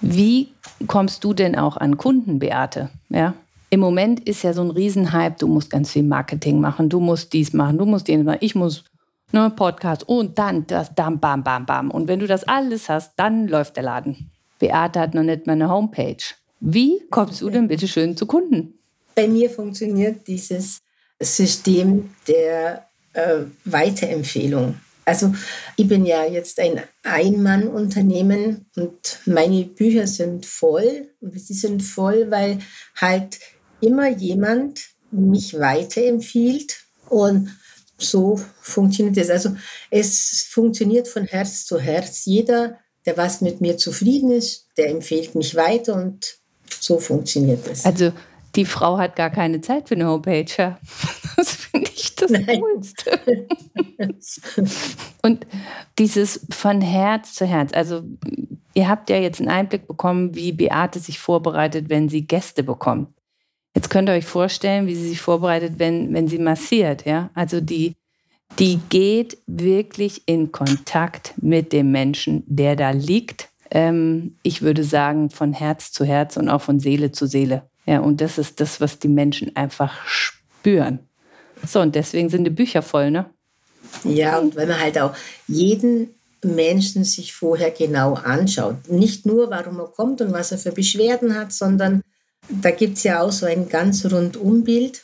wie 0.00 0.48
kommst 0.86 1.24
du 1.24 1.34
denn 1.34 1.56
auch 1.56 1.76
an 1.76 1.96
Kunden, 1.96 2.38
Beate? 2.38 2.90
Ja? 3.08 3.34
im 3.70 3.80
Moment 3.80 4.20
ist 4.20 4.42
ja 4.42 4.52
so 4.52 4.62
ein 4.62 4.70
Riesenhype, 4.70 5.36
du 5.38 5.46
musst 5.46 5.70
ganz 5.70 5.90
viel 5.92 6.02
Marketing 6.02 6.60
machen, 6.60 6.88
du 6.88 7.00
musst 7.00 7.32
dies 7.32 7.52
machen, 7.52 7.78
du 7.78 7.84
musst 7.84 8.08
jenes 8.08 8.24
machen, 8.24 8.38
ich 8.40 8.54
muss 8.54 8.84
ne, 9.32 9.50
Podcast 9.54 10.08
und 10.08 10.38
dann 10.38 10.66
das, 10.66 10.94
dann 10.94 11.20
bam, 11.20 11.42
bam, 11.42 11.66
bam. 11.66 11.90
Und 11.90 12.08
wenn 12.08 12.20
du 12.20 12.26
das 12.26 12.44
alles 12.44 12.88
hast, 12.88 13.12
dann 13.16 13.48
läuft 13.48 13.76
der 13.76 13.84
Laden. 13.84 14.30
Beate 14.58 15.00
hat 15.00 15.14
noch 15.14 15.22
nicht 15.22 15.46
mal 15.46 15.52
eine 15.52 15.68
Homepage. 15.68 16.16
Wie 16.60 17.00
kommst 17.10 17.40
du 17.40 17.50
denn 17.50 17.68
bitte 17.68 17.86
schön 17.86 18.16
zu 18.16 18.26
Kunden? 18.26 18.74
Bei 19.14 19.28
mir 19.28 19.50
funktioniert 19.50 20.26
dieses 20.26 20.78
System 21.20 22.10
der 22.26 22.88
äh, 23.12 23.40
Weiterempfehlung. 23.64 24.76
Also 25.04 25.32
ich 25.76 25.88
bin 25.88 26.04
ja 26.04 26.24
jetzt 26.26 26.60
ein 26.60 26.82
Ein-Mann-Unternehmen 27.02 28.66
und 28.76 29.20
meine 29.24 29.64
Bücher 29.64 30.06
sind 30.06 30.44
voll. 30.44 31.08
Und 31.20 31.40
sie 31.40 31.54
sind 31.54 31.82
voll, 31.82 32.30
weil 32.30 32.58
halt 32.96 33.38
immer 33.80 34.08
jemand 34.08 34.80
mich 35.10 35.58
weiterempfiehlt 35.58 36.80
und 37.08 37.48
so 37.98 38.40
funktioniert 38.60 39.16
es. 39.16 39.30
Also 39.30 39.56
es 39.90 40.46
funktioniert 40.50 41.08
von 41.08 41.24
Herz 41.24 41.66
zu 41.66 41.78
Herz. 41.78 42.24
Jeder, 42.24 42.78
der 43.04 43.16
was 43.16 43.40
mit 43.40 43.60
mir 43.60 43.76
zufrieden 43.76 44.30
ist, 44.30 44.66
der 44.76 44.90
empfiehlt 44.90 45.34
mich 45.34 45.54
weiter 45.54 45.94
und 45.94 46.38
so 46.80 46.98
funktioniert 46.98 47.66
es. 47.66 47.84
Also 47.84 48.12
die 48.54 48.64
Frau 48.64 48.98
hat 48.98 49.16
gar 49.16 49.30
keine 49.30 49.60
Zeit 49.60 49.88
für 49.88 49.94
eine 49.94 50.06
Homepage. 50.06 50.46
Ja. 50.56 50.78
Das 51.36 51.52
finde 51.52 51.88
ich 51.94 52.16
das 52.16 52.32
Nein. 52.32 52.60
Coolste. 52.60 53.46
Und 55.22 55.46
dieses 56.00 56.44
von 56.50 56.80
Herz 56.80 57.34
zu 57.34 57.46
Herz. 57.46 57.72
Also 57.72 58.02
ihr 58.74 58.88
habt 58.88 59.08
ja 59.08 59.18
jetzt 59.18 59.38
einen 59.38 59.50
Einblick 59.50 59.86
bekommen, 59.86 60.34
wie 60.34 60.50
Beate 60.50 60.98
sich 60.98 61.20
vorbereitet, 61.20 61.88
wenn 61.90 62.08
sie 62.08 62.26
Gäste 62.26 62.64
bekommt. 62.64 63.10
Jetzt 63.78 63.90
könnt 63.90 64.08
ihr 64.08 64.14
euch 64.14 64.26
vorstellen, 64.26 64.88
wie 64.88 64.96
sie 64.96 65.08
sich 65.08 65.20
vorbereitet, 65.20 65.74
wenn, 65.76 66.12
wenn 66.12 66.26
sie 66.26 66.40
massiert. 66.40 67.06
Ja? 67.06 67.30
Also 67.34 67.60
die, 67.60 67.94
die 68.58 68.80
geht 68.88 69.38
wirklich 69.46 70.22
in 70.26 70.50
Kontakt 70.50 71.34
mit 71.36 71.72
dem 71.72 71.92
Menschen, 71.92 72.42
der 72.48 72.74
da 72.74 72.90
liegt. 72.90 73.50
Ähm, 73.70 74.36
ich 74.42 74.62
würde 74.62 74.82
sagen, 74.82 75.30
von 75.30 75.52
Herz 75.52 75.92
zu 75.92 76.04
Herz 76.04 76.36
und 76.36 76.48
auch 76.48 76.60
von 76.60 76.80
Seele 76.80 77.12
zu 77.12 77.26
Seele. 77.26 77.70
Ja, 77.86 78.00
und 78.00 78.20
das 78.20 78.36
ist 78.36 78.58
das, 78.58 78.80
was 78.80 78.98
die 78.98 79.06
Menschen 79.06 79.54
einfach 79.54 80.04
spüren. 80.04 80.98
So, 81.64 81.80
und 81.80 81.94
deswegen 81.94 82.30
sind 82.30 82.42
die 82.42 82.50
Bücher 82.50 82.82
voll, 82.82 83.12
ne? 83.12 83.30
Ja, 84.02 84.38
und 84.38 84.56
wenn 84.56 84.66
man 84.66 84.80
halt 84.80 84.98
auch 84.98 85.14
jeden 85.46 86.16
Menschen 86.42 87.04
sich 87.04 87.32
vorher 87.32 87.70
genau 87.70 88.14
anschaut. 88.14 88.88
Nicht 88.88 89.24
nur, 89.24 89.50
warum 89.50 89.78
er 89.78 89.86
kommt 89.86 90.20
und 90.20 90.32
was 90.32 90.50
er 90.50 90.58
für 90.58 90.72
Beschwerden 90.72 91.36
hat, 91.36 91.52
sondern 91.52 92.02
da 92.48 92.70
gibt 92.70 92.98
es 92.98 93.04
ja 93.04 93.22
auch 93.22 93.32
so 93.32 93.46
ein 93.46 93.68
ganz 93.68 94.04
Rundumbild. 94.04 95.02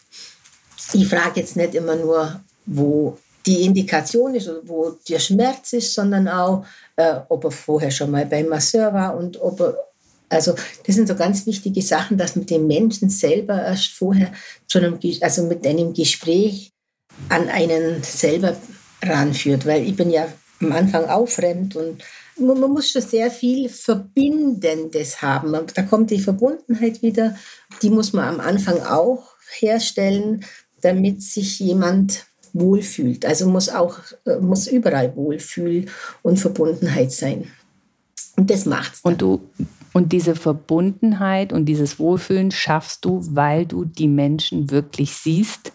Ich 0.92 1.08
frage 1.08 1.40
jetzt 1.40 1.56
nicht 1.56 1.74
immer 1.74 1.96
nur, 1.96 2.40
wo 2.66 3.18
die 3.46 3.62
Indikation 3.62 4.34
ist, 4.34 4.50
wo 4.64 4.96
der 5.08 5.18
Schmerz 5.18 5.74
ist, 5.74 5.94
sondern 5.94 6.28
auch, 6.28 6.64
äh, 6.96 7.16
ob 7.28 7.44
er 7.44 7.50
vorher 7.50 7.90
schon 7.90 8.10
mal 8.10 8.24
beim 8.24 8.48
Masseur 8.48 8.92
war 8.94 9.16
und 9.16 9.40
ob 9.40 9.60
er 9.60 9.76
also 10.30 10.54
das 10.84 10.96
sind 10.96 11.06
so 11.06 11.14
ganz 11.14 11.46
wichtige 11.46 11.82
Sachen, 11.82 12.16
dass 12.16 12.34
man 12.34 12.46
den 12.46 12.66
Menschen 12.66 13.08
selber 13.08 13.62
erst 13.62 13.92
vorher 13.92 14.32
zu 14.66 14.78
einem, 14.78 14.98
also 15.20 15.44
mit 15.44 15.66
einem 15.66 15.94
Gespräch 15.94 16.72
an 17.28 17.48
einen 17.48 18.02
selber 18.02 18.56
ranführt, 19.02 19.66
weil 19.66 19.86
ich 19.86 19.94
bin 19.94 20.10
ja 20.10 20.26
am 20.60 20.72
Anfang 20.72 21.04
auch 21.06 21.28
fremd 21.28 21.76
und 21.76 22.02
man 22.38 22.70
muss 22.70 22.90
schon 22.90 23.02
sehr 23.02 23.30
viel 23.30 23.68
Verbindendes 23.68 25.22
haben. 25.22 25.54
Da 25.74 25.82
kommt 25.82 26.10
die 26.10 26.20
Verbundenheit 26.20 27.02
wieder, 27.02 27.36
die 27.82 27.90
muss 27.90 28.12
man 28.12 28.34
am 28.34 28.40
Anfang 28.40 28.80
auch 28.82 29.34
herstellen, 29.58 30.44
damit 30.80 31.22
sich 31.22 31.60
jemand 31.60 32.26
wohlfühlt. 32.52 33.26
Also 33.26 33.48
muss 33.48 33.68
auch 33.68 33.98
muss 34.40 34.66
überall 34.66 35.14
Wohlfühl 35.16 35.86
und 36.22 36.38
Verbundenheit 36.38 37.12
sein. 37.12 37.50
Und 38.36 38.50
das 38.50 38.66
macht's. 38.66 39.02
Dann. 39.02 39.12
Und 39.12 39.22
du 39.22 39.40
und 39.94 40.10
diese 40.12 40.34
Verbundenheit 40.34 41.52
und 41.52 41.66
dieses 41.66 42.00
Wohlfühlen 42.00 42.50
schaffst 42.50 43.04
du, 43.04 43.20
weil 43.30 43.64
du 43.64 43.84
die 43.84 44.08
Menschen 44.08 44.72
wirklich 44.72 45.14
siehst. 45.14 45.72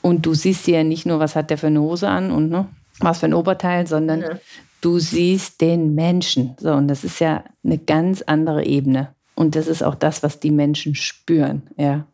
Und 0.00 0.24
du 0.24 0.32
siehst 0.32 0.66
ja 0.66 0.82
nicht 0.82 1.04
nur, 1.04 1.18
was 1.18 1.36
hat 1.36 1.50
der 1.50 1.58
für 1.58 1.66
eine 1.66 1.82
Hose 1.82 2.08
an 2.08 2.30
und 2.30 2.48
ne, 2.48 2.66
was 3.00 3.18
für 3.18 3.26
ein 3.26 3.34
Oberteil, 3.34 3.86
sondern 3.86 4.22
ja. 4.22 4.38
Du 4.80 4.98
siehst 4.98 5.60
den 5.60 5.94
Menschen. 5.94 6.56
So, 6.58 6.72
und 6.72 6.88
das 6.88 7.04
ist 7.04 7.20
ja 7.20 7.44
eine 7.64 7.78
ganz 7.78 8.22
andere 8.22 8.64
Ebene. 8.64 9.14
Und 9.34 9.54
das 9.54 9.66
ist 9.68 9.82
auch 9.82 9.94
das, 9.94 10.22
was 10.22 10.40
die 10.40 10.50
Menschen 10.50 10.94
spüren. 10.94 11.62
Ja. 11.76 12.06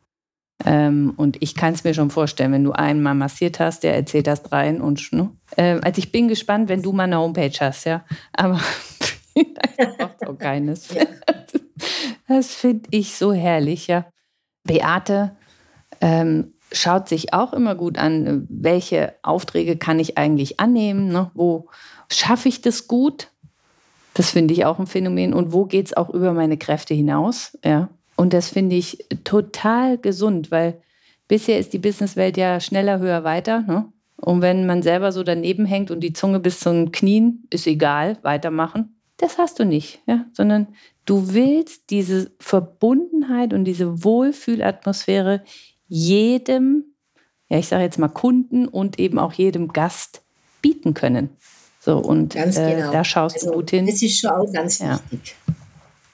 Ähm, 0.65 1.15
und 1.17 1.43
ich 1.43 1.55
kann 1.55 1.75
es 1.75 1.85
mir 1.85 1.95
schon 1.95 2.11
vorstellen, 2.11 2.53
wenn 2.53 2.65
du 2.65 2.73
einmal 2.73 3.15
massiert 3.15 3.61
hast, 3.61 3.83
der 3.83 3.95
erzählt 3.95 4.27
das 4.27 4.53
rein 4.53 4.81
und 4.81 5.13
ne? 5.13 5.31
Ähm, 5.57 5.81
also 5.83 5.99
ich 5.99 6.13
bin 6.13 6.29
gespannt, 6.29 6.69
wenn 6.69 6.83
du 6.83 6.93
mal 6.93 7.05
eine 7.05 7.19
Homepage 7.19 7.59
hast, 7.61 7.85
ja. 7.85 8.05
Aber 8.33 8.61
das 9.77 9.99
macht 9.99 10.27
auch 10.27 10.39
keines. 10.39 10.89
Das 12.29 12.55
finde 12.55 12.89
ich 12.91 13.15
so 13.17 13.33
herrlich, 13.33 13.89
ja. 13.89 14.07
Beate 14.63 15.37
ähm, 16.01 16.55
schaut 16.75 17.09
sich 17.09 17.33
auch 17.33 17.53
immer 17.53 17.75
gut 17.75 17.99
an, 17.99 18.47
welche 18.51 19.15
Aufträge 19.23 19.77
kann 19.77 19.99
ich 19.99 20.19
eigentlich 20.19 20.61
annehmen, 20.61 21.09
ne? 21.09 21.31
wo 21.35 21.69
schaffe 22.11 22.49
ich 22.49 22.61
das 22.61 22.89
gut? 22.89 23.29
Das 24.15 24.31
finde 24.31 24.55
ich 24.55 24.65
auch 24.65 24.79
ein 24.79 24.87
Phänomen. 24.87 25.35
Und 25.35 25.53
wo 25.53 25.65
geht 25.65 25.87
es 25.87 25.97
auch 25.97 26.11
über 26.11 26.33
meine 26.33 26.57
Kräfte 26.57 26.95
hinaus? 26.95 27.59
Ja. 27.65 27.89
Und 28.17 28.33
das 28.33 28.49
finde 28.49 28.77
ich 28.77 29.07
total 29.25 29.99
gesund, 29.99 30.51
weil 30.51 30.81
bisher 31.27 31.59
ist 31.59 31.73
die 31.73 31.79
Businesswelt 31.79 32.37
ja 32.37 32.61
schneller, 32.61 33.01
höher, 33.01 33.25
weiter. 33.25 33.63
Ne? 33.63 33.93
Und 34.17 34.41
wenn 34.41 34.67
man 34.67 34.83
selber 34.83 35.11
so 35.11 35.25
daneben 35.25 35.67
hängt 35.67 35.91
und 35.91 36.01
die 36.01 36.13
Zunge 36.13 36.39
bis 36.39 36.61
zu 36.61 36.71
den 36.71 36.93
Knien, 36.93 37.47
ist 37.51 37.67
egal, 37.67 38.19
weitermachen. 38.23 39.01
Das 39.17 39.39
hast 39.39 39.59
du 39.59 39.65
nicht, 39.65 40.01
ja? 40.07 40.27
sondern 40.33 40.69
du 41.07 41.35
willst 41.35 41.91
diese 41.91 42.31
Verbundenheit 42.39 43.53
und 43.53 43.65
diese 43.65 44.05
Wohlfühlatmosphäre 44.05 45.43
jedem, 45.89 46.95
ja, 47.49 47.59
ich 47.59 47.69
sage 47.69 47.85
jetzt 47.85 47.99
mal 47.99 48.09
Kunden 48.09 48.67
und 48.69 48.99
eben 48.99 49.19
auch 49.19 49.33
jedem 49.33 49.73
Gast 49.73 50.23
bieten 50.63 50.95
können. 50.95 51.31
So, 51.81 51.99
und 51.99 52.35
ganz 52.35 52.57
äh, 52.57 52.77
genau. 52.77 52.93
da 52.93 53.05
schaust 53.05 53.37
also, 53.37 53.51
du 53.51 53.57
gut 53.57 53.71
hin. 53.71 53.87
Das 53.87 54.01
ist 54.01 54.19
schon 54.19 54.31
auch 54.31 54.51
ganz 54.51 54.79
ja. 54.79 55.01
wichtig. 55.11 55.37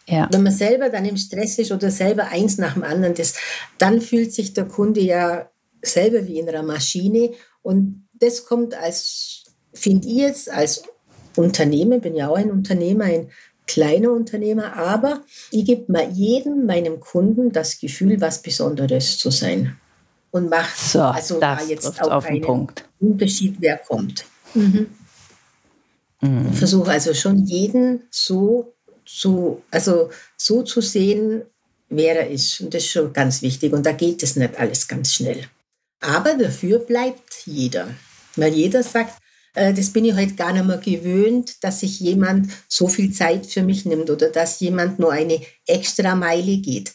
Ja. 0.08 0.28
Wenn 0.32 0.42
man 0.42 0.52
selber 0.52 0.88
dann 0.88 1.04
im 1.04 1.16
Stress 1.16 1.58
ist 1.58 1.70
oder 1.70 1.90
selber 1.90 2.28
eins 2.28 2.58
nach 2.58 2.74
dem 2.74 2.82
anderen, 2.82 3.14
das, 3.14 3.34
dann 3.78 4.00
fühlt 4.00 4.32
sich 4.32 4.52
der 4.54 4.64
Kunde 4.64 5.00
ja 5.00 5.48
selber 5.82 6.26
wie 6.26 6.40
in 6.40 6.48
einer 6.48 6.64
Maschine. 6.64 7.30
Und 7.62 8.08
das 8.14 8.44
kommt 8.44 8.74
als, 8.74 9.44
finde 9.72 10.08
ich 10.08 10.16
jetzt, 10.16 10.50
als 10.50 10.82
Unternehmer, 11.36 11.98
bin 11.98 12.16
ja 12.16 12.28
auch 12.28 12.36
ein 12.36 12.50
Unternehmer, 12.50 13.04
ein 13.04 13.30
kleiner 13.70 14.12
Unternehmer, 14.12 14.76
aber 14.76 15.22
ich 15.50 15.64
gebe 15.64 15.92
mal 15.92 16.10
jedem 16.10 16.66
meinem 16.66 16.98
Kunden 17.00 17.52
das 17.52 17.78
Gefühl, 17.78 18.20
was 18.20 18.42
Besonderes 18.42 19.18
zu 19.18 19.30
sein. 19.30 19.76
Und 20.32 20.48
macht 20.48 20.78
so, 20.78 21.00
also 21.02 21.40
da 21.40 21.60
jetzt 21.62 22.00
auch 22.00 22.24
einen 22.24 22.40
Punkt. 22.40 22.84
Unterschied, 23.00 23.56
wer 23.58 23.78
kommt. 23.78 24.24
Mhm. 24.54 24.86
Mhm. 26.20 26.52
Versuche 26.52 26.90
also 26.92 27.14
schon 27.14 27.44
jeden 27.46 28.02
so 28.10 28.74
zu, 29.04 29.62
also 29.70 30.10
so 30.36 30.62
zu 30.62 30.80
sehen, 30.80 31.42
wer 31.88 32.20
er 32.20 32.30
ist. 32.30 32.60
Und 32.60 32.74
das 32.74 32.84
ist 32.84 32.90
schon 32.90 33.12
ganz 33.12 33.42
wichtig. 33.42 33.72
Und 33.72 33.84
da 33.84 33.92
geht 33.92 34.22
es 34.22 34.36
nicht 34.36 34.56
alles 34.56 34.86
ganz 34.86 35.12
schnell. 35.14 35.44
Aber 36.00 36.34
dafür 36.34 36.78
bleibt 36.78 37.42
jeder. 37.44 37.88
Weil 38.36 38.54
jeder 38.54 38.82
sagt, 38.82 39.20
das 39.54 39.90
bin 39.90 40.04
ich 40.04 40.12
heute 40.12 40.26
halt 40.28 40.36
gar 40.36 40.52
nicht 40.52 40.64
mehr 40.64 40.78
gewöhnt, 40.78 41.62
dass 41.64 41.80
sich 41.80 41.98
jemand 42.00 42.50
so 42.68 42.86
viel 42.86 43.12
Zeit 43.12 43.46
für 43.46 43.62
mich 43.62 43.84
nimmt 43.84 44.08
oder 44.10 44.28
dass 44.28 44.60
jemand 44.60 44.98
nur 44.98 45.12
eine 45.12 45.40
extra 45.66 46.14
Meile 46.14 46.58
geht. 46.58 46.92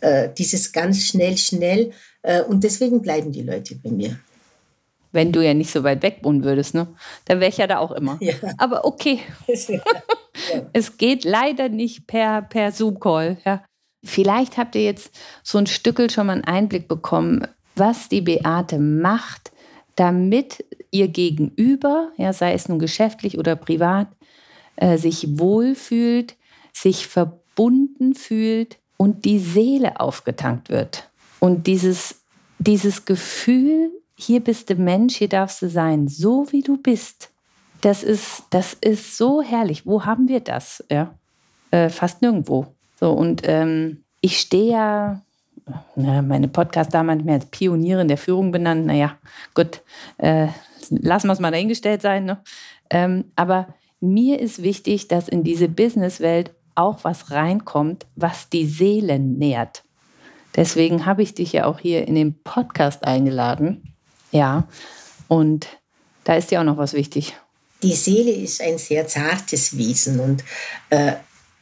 Äh, 0.00 0.30
dieses 0.36 0.72
ganz 0.72 1.02
schnell, 1.04 1.36
schnell. 1.38 1.92
Äh, 2.22 2.42
und 2.42 2.64
deswegen 2.64 3.00
bleiben 3.00 3.32
die 3.32 3.42
Leute 3.42 3.76
bei 3.76 3.90
mir. 3.90 4.18
Wenn 5.12 5.30
du 5.30 5.40
ja 5.40 5.54
nicht 5.54 5.70
so 5.70 5.84
weit 5.84 6.02
weg 6.02 6.18
wohnen 6.22 6.42
würdest, 6.42 6.74
ne? 6.74 6.88
Dann 7.26 7.38
wäre 7.38 7.48
ich 7.48 7.58
ja 7.58 7.68
da 7.68 7.78
auch 7.78 7.92
immer. 7.92 8.18
Ja. 8.20 8.34
Aber 8.58 8.84
okay. 8.84 9.20
ja. 9.46 9.80
Es 10.72 10.98
geht 10.98 11.24
leider 11.24 11.68
nicht 11.68 12.06
per, 12.06 12.42
per 12.42 12.72
Zoom-Call. 12.72 13.38
Ja. 13.44 13.64
Vielleicht 14.04 14.58
habt 14.58 14.74
ihr 14.74 14.82
jetzt 14.82 15.10
so 15.42 15.56
ein 15.56 15.66
Stückel 15.66 16.10
schon 16.10 16.26
mal 16.26 16.34
einen 16.34 16.44
Einblick 16.44 16.88
bekommen, 16.88 17.46
was 17.76 18.08
die 18.08 18.20
Beate 18.20 18.78
macht, 18.78 19.52
damit 19.96 20.64
ihr 20.90 21.08
Gegenüber, 21.08 22.12
ja, 22.16 22.32
sei 22.32 22.52
es 22.52 22.68
nun 22.68 22.78
geschäftlich 22.78 23.38
oder 23.38 23.56
privat, 23.56 24.08
äh, 24.76 24.98
sich 24.98 25.38
wohlfühlt, 25.38 26.36
sich 26.72 27.06
verbunden 27.06 28.14
fühlt 28.14 28.78
und 28.96 29.24
die 29.24 29.38
Seele 29.38 30.00
aufgetankt 30.00 30.68
wird. 30.68 31.10
Und 31.40 31.66
dieses, 31.66 32.22
dieses 32.58 33.04
Gefühl, 33.04 33.90
hier 34.16 34.40
bist 34.40 34.70
du 34.70 34.76
Mensch, 34.76 35.16
hier 35.16 35.28
darfst 35.28 35.62
du 35.62 35.68
sein, 35.68 36.08
so 36.08 36.50
wie 36.50 36.62
du 36.62 36.76
bist, 36.76 37.30
das 37.80 38.02
ist, 38.02 38.44
das 38.50 38.72
ist 38.72 39.16
so 39.16 39.42
herrlich. 39.42 39.84
Wo 39.84 40.04
haben 40.04 40.28
wir 40.28 40.40
das? 40.40 40.82
Ja? 40.90 41.18
Äh, 41.70 41.90
fast 41.90 42.22
nirgendwo. 42.22 42.66
So, 42.98 43.12
und 43.12 43.42
ähm, 43.44 44.04
ich 44.22 44.40
stehe 44.40 44.72
ja 44.72 45.22
na, 45.96 46.22
meine 46.22 46.48
Podcast 46.48 46.92
damals 46.92 47.24
mehr 47.24 47.36
als 47.36 47.46
Pionierin 47.46 48.08
der 48.08 48.18
Führung 48.18 48.52
benannt. 48.52 48.86
Naja, 48.86 49.16
gut, 49.54 49.82
äh, 50.18 50.48
lassen 50.90 51.28
wir 51.28 51.32
es 51.32 51.40
mal 51.40 51.50
dahingestellt 51.50 52.02
sein. 52.02 52.24
Ne? 52.24 52.42
Ähm, 52.90 53.24
aber 53.36 53.68
mir 54.00 54.40
ist 54.40 54.62
wichtig, 54.62 55.08
dass 55.08 55.28
in 55.28 55.44
diese 55.44 55.68
Businesswelt 55.68 56.52
auch 56.74 57.04
was 57.04 57.30
reinkommt, 57.30 58.06
was 58.16 58.50
die 58.50 58.66
Seele 58.66 59.18
nährt. 59.18 59.84
Deswegen 60.56 61.06
habe 61.06 61.22
ich 61.22 61.34
dich 61.34 61.52
ja 61.52 61.66
auch 61.66 61.78
hier 61.78 62.06
in 62.06 62.14
den 62.14 62.42
Podcast 62.42 63.04
eingeladen. 63.04 63.94
Ja, 64.30 64.68
und 65.28 65.66
da 66.24 66.34
ist 66.34 66.50
dir 66.50 66.60
auch 66.60 66.64
noch 66.64 66.76
was 66.76 66.92
wichtig. 66.92 67.34
Die 67.82 67.94
Seele 67.94 68.30
ist 68.30 68.60
ein 68.60 68.78
sehr 68.78 69.06
zartes 69.06 69.76
Wesen 69.76 70.20
und 70.20 70.44
äh, 70.90 71.14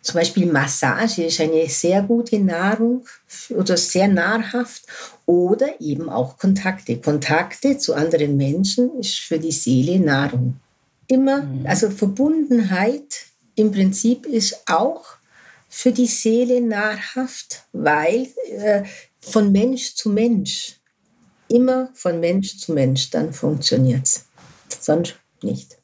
zum 0.03 0.19
Beispiel 0.19 0.47
Massage 0.47 1.23
ist 1.23 1.41
eine 1.41 1.69
sehr 1.69 2.03
gute 2.03 2.41
Nahrung 2.41 3.07
oder 3.51 3.77
sehr 3.77 4.09
nahrhaft 4.09 4.85
oder 5.27 5.81
eben 5.81 6.09
auch 6.09 6.39
Kontakte. 6.39 6.99
Kontakte 6.99 7.79
zu 7.79 7.95
anderen 7.95 8.37
Menschen 8.37 8.99
ist 8.99 9.21
für 9.21 9.39
die 9.39 9.53
Seele 9.53 10.01
Nahrung. 10.01 10.57
Immer, 11.07 11.43
mhm. 11.43 11.67
also 11.67 11.89
Verbundenheit 11.89 13.27
im 13.55 13.71
Prinzip 13.71 14.27
ist 14.27 14.63
auch 14.67 15.05
für 15.69 15.93
die 15.93 16.07
Seele 16.07 16.61
nahrhaft, 16.61 17.65
weil 17.73 18.29
äh, 18.51 18.83
von 19.21 19.53
Mensch 19.53 19.95
zu 19.95 20.11
Mensch, 20.11 20.81
immer 21.49 21.91
von 21.95 22.19
Mensch 22.19 22.59
zu 22.59 22.73
Mensch, 22.73 23.11
dann 23.11 23.33
funktioniert 23.33 24.05
es. 24.05 24.25
Sonst 24.81 25.15
nicht. 25.43 25.82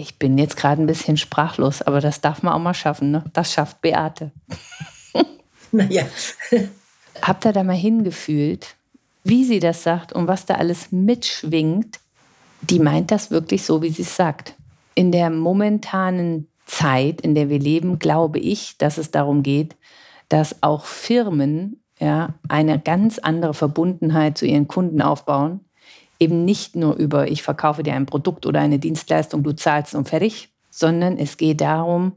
Ich 0.00 0.18
bin 0.18 0.38
jetzt 0.38 0.56
gerade 0.56 0.80
ein 0.80 0.86
bisschen 0.86 1.18
sprachlos, 1.18 1.82
aber 1.82 2.00
das 2.00 2.22
darf 2.22 2.42
man 2.42 2.54
auch 2.54 2.58
mal 2.58 2.72
schaffen. 2.72 3.10
Ne? 3.10 3.22
Das 3.34 3.52
schafft 3.52 3.82
Beate. 3.82 4.30
naja. 5.72 6.06
Habt 7.22 7.44
ihr 7.44 7.52
da 7.52 7.62
mal 7.62 7.76
hingefühlt, 7.76 8.76
wie 9.24 9.44
sie 9.44 9.60
das 9.60 9.82
sagt 9.82 10.14
und 10.14 10.26
was 10.26 10.46
da 10.46 10.54
alles 10.54 10.90
mitschwingt? 10.90 12.00
Die 12.62 12.78
meint 12.78 13.10
das 13.10 13.30
wirklich 13.30 13.66
so, 13.66 13.82
wie 13.82 13.90
sie 13.90 14.02
es 14.02 14.16
sagt. 14.16 14.54
In 14.94 15.12
der 15.12 15.28
momentanen 15.28 16.48
Zeit, 16.64 17.20
in 17.20 17.34
der 17.34 17.50
wir 17.50 17.58
leben, 17.58 17.98
glaube 17.98 18.38
ich, 18.38 18.78
dass 18.78 18.96
es 18.96 19.10
darum 19.10 19.42
geht, 19.42 19.76
dass 20.30 20.62
auch 20.62 20.86
Firmen 20.86 21.82
ja, 21.98 22.32
eine 22.48 22.78
ganz 22.78 23.18
andere 23.18 23.52
Verbundenheit 23.52 24.38
zu 24.38 24.46
ihren 24.46 24.66
Kunden 24.66 25.02
aufbauen 25.02 25.60
eben 26.20 26.44
nicht 26.44 26.76
nur 26.76 26.94
über, 26.96 27.28
ich 27.28 27.42
verkaufe 27.42 27.82
dir 27.82 27.94
ein 27.94 28.06
Produkt 28.06 28.46
oder 28.46 28.60
eine 28.60 28.78
Dienstleistung, 28.78 29.42
du 29.42 29.52
zahlst 29.52 29.94
und 29.94 30.08
fertig, 30.08 30.50
sondern 30.70 31.16
es 31.16 31.36
geht 31.36 31.60
darum, 31.62 32.12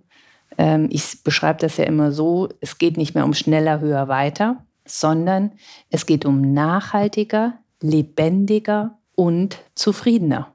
ähm, 0.58 0.90
ich 0.92 1.24
beschreibe 1.24 1.60
das 1.60 1.78
ja 1.78 1.86
immer 1.86 2.12
so, 2.12 2.50
es 2.60 2.78
geht 2.78 2.98
nicht 2.98 3.16
mehr 3.16 3.26
um 3.26 3.34
schneller, 3.34 3.80
höher, 3.80 4.08
weiter, 4.10 4.64
sondern 4.86 5.54
es 5.90 6.06
geht 6.06 6.26
um 6.26 6.54
nachhaltiger, 6.54 7.54
lebendiger 7.82 8.98
und 9.16 9.58
zufriedener. 9.74 10.50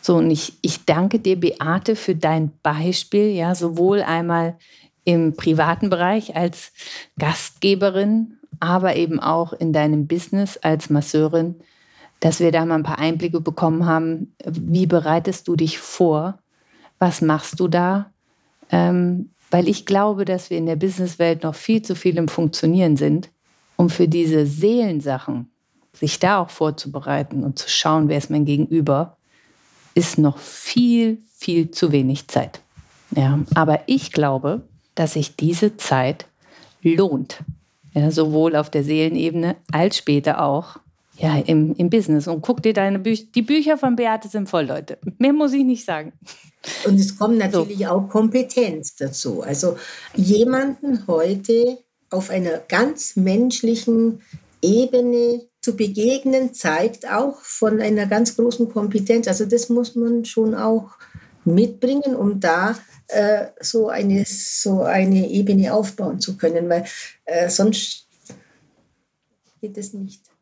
So, 0.00 0.16
und 0.16 0.30
ich, 0.30 0.58
ich 0.60 0.84
danke 0.84 1.18
dir, 1.18 1.40
Beate, 1.40 1.96
für 1.96 2.14
dein 2.14 2.52
Beispiel, 2.62 3.30
ja, 3.30 3.54
sowohl 3.54 4.02
einmal 4.02 4.58
im 5.04 5.34
privaten 5.34 5.88
Bereich 5.88 6.36
als 6.36 6.72
Gastgeberin, 7.18 8.38
aber 8.60 8.96
eben 8.96 9.18
auch 9.18 9.54
in 9.54 9.72
deinem 9.72 10.06
Business 10.06 10.58
als 10.58 10.90
Masseurin, 10.90 11.56
dass 12.24 12.40
wir 12.40 12.52
da 12.52 12.64
mal 12.64 12.76
ein 12.76 12.82
paar 12.84 12.98
Einblicke 12.98 13.42
bekommen 13.42 13.84
haben. 13.84 14.34
Wie 14.46 14.86
bereitest 14.86 15.46
du 15.46 15.56
dich 15.56 15.78
vor? 15.78 16.38
Was 16.98 17.20
machst 17.20 17.60
du 17.60 17.68
da? 17.68 18.12
Ähm, 18.70 19.28
weil 19.50 19.68
ich 19.68 19.84
glaube, 19.84 20.24
dass 20.24 20.48
wir 20.48 20.56
in 20.56 20.64
der 20.64 20.76
Businesswelt 20.76 21.42
noch 21.42 21.54
viel 21.54 21.82
zu 21.82 21.94
viel 21.94 22.16
im 22.16 22.28
Funktionieren 22.28 22.96
sind, 22.96 23.28
um 23.76 23.90
für 23.90 24.08
diese 24.08 24.46
Seelensachen 24.46 25.50
sich 25.92 26.18
da 26.18 26.38
auch 26.38 26.48
vorzubereiten 26.48 27.44
und 27.44 27.58
zu 27.58 27.68
schauen, 27.68 28.08
wer 28.08 28.16
ist 28.16 28.30
mein 28.30 28.46
Gegenüber, 28.46 29.18
ist 29.92 30.16
noch 30.16 30.38
viel, 30.38 31.18
viel 31.36 31.72
zu 31.72 31.92
wenig 31.92 32.28
Zeit. 32.28 32.62
Ja, 33.14 33.38
aber 33.54 33.80
ich 33.84 34.12
glaube, 34.12 34.62
dass 34.94 35.12
sich 35.12 35.36
diese 35.36 35.76
Zeit 35.76 36.24
lohnt. 36.80 37.44
Ja, 37.92 38.10
sowohl 38.10 38.56
auf 38.56 38.70
der 38.70 38.82
Seelenebene 38.82 39.56
als 39.70 39.98
später 39.98 40.42
auch 40.42 40.78
ja, 41.16 41.38
im, 41.38 41.74
im 41.76 41.90
Business. 41.90 42.26
Und 42.26 42.42
guck 42.42 42.62
dir 42.62 42.72
deine 42.72 42.98
Bücher. 42.98 43.24
Die 43.34 43.42
Bücher 43.42 43.78
von 43.78 43.96
Beate 43.96 44.28
sind 44.28 44.48
voll, 44.48 44.66
Leute. 44.66 44.98
Mehr 45.18 45.32
muss 45.32 45.52
ich 45.52 45.64
nicht 45.64 45.84
sagen. 45.84 46.12
Und 46.86 46.98
es 46.98 47.16
kommt 47.16 47.38
natürlich 47.38 47.78
so. 47.80 47.86
auch 47.86 48.08
Kompetenz 48.08 48.96
dazu. 48.96 49.42
Also 49.42 49.76
jemanden 50.14 51.06
heute 51.06 51.78
auf 52.10 52.30
einer 52.30 52.58
ganz 52.68 53.16
menschlichen 53.16 54.22
Ebene 54.62 55.42
zu 55.60 55.76
begegnen, 55.76 56.54
zeigt 56.54 57.08
auch 57.10 57.40
von 57.40 57.80
einer 57.80 58.06
ganz 58.06 58.36
großen 58.36 58.70
Kompetenz. 58.70 59.28
Also 59.28 59.44
das 59.44 59.68
muss 59.68 59.94
man 59.94 60.24
schon 60.24 60.54
auch 60.54 60.90
mitbringen, 61.44 62.16
um 62.16 62.40
da 62.40 62.76
äh, 63.08 63.46
so, 63.60 63.88
eine, 63.88 64.24
so 64.26 64.82
eine 64.82 65.28
Ebene 65.28 65.74
aufbauen 65.74 66.20
zu 66.20 66.36
können, 66.36 66.68
weil 66.68 66.84
äh, 67.24 67.48
sonst 67.50 68.08
geht 69.60 69.76
es 69.76 69.92
nicht 69.92 70.33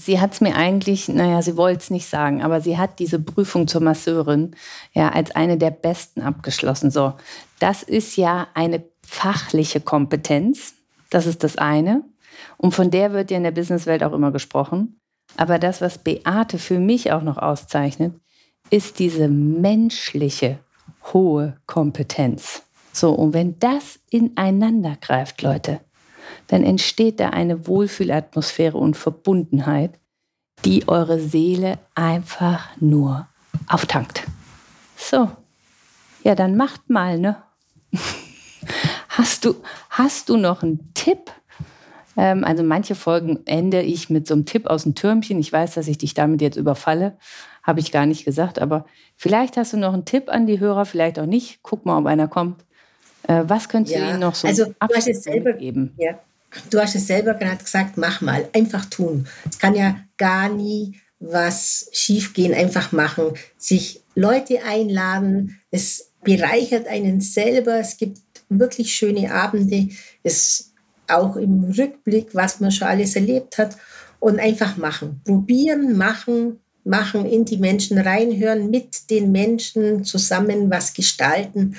sie 0.00 0.20
hat 0.20 0.32
es 0.34 0.40
mir 0.40 0.56
eigentlich, 0.56 1.08
naja, 1.08 1.42
sie 1.42 1.56
wollte 1.56 1.80
es 1.80 1.90
nicht 1.90 2.08
sagen, 2.08 2.42
aber 2.42 2.60
sie 2.60 2.78
hat 2.78 2.98
diese 2.98 3.18
Prüfung 3.18 3.68
zur 3.68 3.82
Masseurin 3.82 4.54
ja 4.92 5.10
als 5.10 5.30
eine 5.34 5.58
der 5.58 5.70
besten 5.70 6.22
abgeschlossen. 6.22 6.90
So, 6.90 7.14
das 7.58 7.82
ist 7.82 8.16
ja 8.16 8.48
eine 8.54 8.82
fachliche 9.06 9.80
Kompetenz. 9.80 10.74
Das 11.10 11.26
ist 11.26 11.42
das 11.42 11.56
eine. 11.56 12.02
Und 12.56 12.74
von 12.74 12.90
der 12.90 13.12
wird 13.12 13.30
ja 13.30 13.36
in 13.36 13.44
der 13.44 13.50
Businesswelt 13.50 14.02
auch 14.02 14.12
immer 14.12 14.30
gesprochen. 14.30 15.00
Aber 15.36 15.58
das, 15.58 15.80
was 15.80 15.98
Beate 15.98 16.58
für 16.58 16.78
mich 16.78 17.12
auch 17.12 17.22
noch 17.22 17.38
auszeichnet, 17.38 18.14
ist 18.70 18.98
diese 18.98 19.28
menschliche 19.28 20.58
hohe 21.12 21.56
Kompetenz. 21.66 22.62
So, 22.92 23.12
und 23.12 23.32
wenn 23.32 23.58
das 23.58 24.00
ineinander 24.10 24.96
greift, 25.00 25.42
Leute, 25.42 25.80
dann 26.48 26.64
entsteht 26.64 27.20
da 27.20 27.30
eine 27.30 27.66
Wohlfühlatmosphäre 27.66 28.76
und 28.76 28.96
Verbundenheit, 28.96 29.98
die 30.64 30.88
eure 30.88 31.20
Seele 31.20 31.78
einfach 31.94 32.68
nur 32.80 33.28
auftankt. 33.68 34.24
So, 34.96 35.30
ja, 36.24 36.34
dann 36.34 36.56
macht 36.56 36.90
mal, 36.90 37.18
ne? 37.18 37.42
Hast 39.08 39.44
du, 39.44 39.56
hast 39.90 40.28
du 40.28 40.36
noch 40.36 40.62
einen 40.62 40.92
Tipp? 40.94 41.32
Ähm, 42.16 42.44
also 42.44 42.62
manche 42.62 42.94
Folgen 42.94 43.40
ende 43.46 43.82
ich 43.82 44.10
mit 44.10 44.28
so 44.28 44.34
einem 44.34 44.46
Tipp 44.46 44.66
aus 44.66 44.84
dem 44.84 44.94
Türmchen. 44.94 45.40
Ich 45.40 45.52
weiß, 45.52 45.74
dass 45.74 45.88
ich 45.88 45.98
dich 45.98 46.14
damit 46.14 46.40
jetzt 46.40 46.56
überfalle. 46.56 47.16
Habe 47.64 47.80
ich 47.80 47.90
gar 47.90 48.06
nicht 48.06 48.24
gesagt, 48.24 48.60
aber 48.60 48.84
vielleicht 49.16 49.56
hast 49.56 49.72
du 49.72 49.76
noch 49.76 49.92
einen 49.92 50.04
Tipp 50.04 50.28
an 50.28 50.46
die 50.46 50.60
Hörer, 50.60 50.84
vielleicht 50.84 51.18
auch 51.18 51.26
nicht. 51.26 51.60
Guck 51.62 51.84
mal, 51.84 51.98
ob 51.98 52.06
einer 52.06 52.28
kommt. 52.28 52.64
Äh, 53.28 53.44
was 53.46 53.68
könntest 53.68 53.96
ja, 53.96 54.04
du 54.04 54.10
ihnen 54.10 54.20
noch 54.20 54.34
so 54.34 54.48
also, 54.48 54.64
du 54.64 54.94
hast 54.94 55.08
es 55.08 55.22
selber, 55.22 55.52
geben? 55.52 55.94
Ja, 55.96 56.18
Du 56.70 56.80
hast 56.80 56.94
es 56.94 57.06
selber 57.06 57.34
gerade 57.34 57.62
gesagt, 57.62 57.96
mach 57.96 58.20
mal, 58.20 58.48
einfach 58.52 58.86
tun. 58.86 59.26
Es 59.48 59.58
kann 59.58 59.74
ja 59.74 59.96
gar 60.16 60.48
nie 60.48 60.98
was 61.20 61.88
schiefgehen, 61.92 62.54
einfach 62.54 62.92
machen, 62.92 63.32
sich 63.56 64.02
Leute 64.14 64.62
einladen. 64.64 65.60
Es 65.70 66.12
bereichert 66.22 66.86
einen 66.86 67.20
selber. 67.20 67.78
Es 67.78 67.96
gibt 67.96 68.18
wirklich 68.48 68.94
schöne 68.94 69.32
Abende. 69.32 69.88
Es 70.22 70.72
auch 71.08 71.36
im 71.36 71.64
Rückblick, 71.64 72.34
was 72.34 72.60
man 72.60 72.70
schon 72.70 72.88
alles 72.88 73.16
erlebt 73.16 73.58
hat. 73.58 73.76
Und 74.20 74.40
einfach 74.40 74.76
machen. 74.76 75.20
Probieren, 75.24 75.96
machen, 75.96 76.58
machen, 76.82 77.24
in 77.24 77.44
die 77.44 77.58
Menschen 77.58 77.98
reinhören, 77.98 78.70
mit 78.70 79.10
den 79.10 79.30
Menschen 79.30 80.02
zusammen 80.02 80.70
was 80.70 80.92
gestalten. 80.92 81.76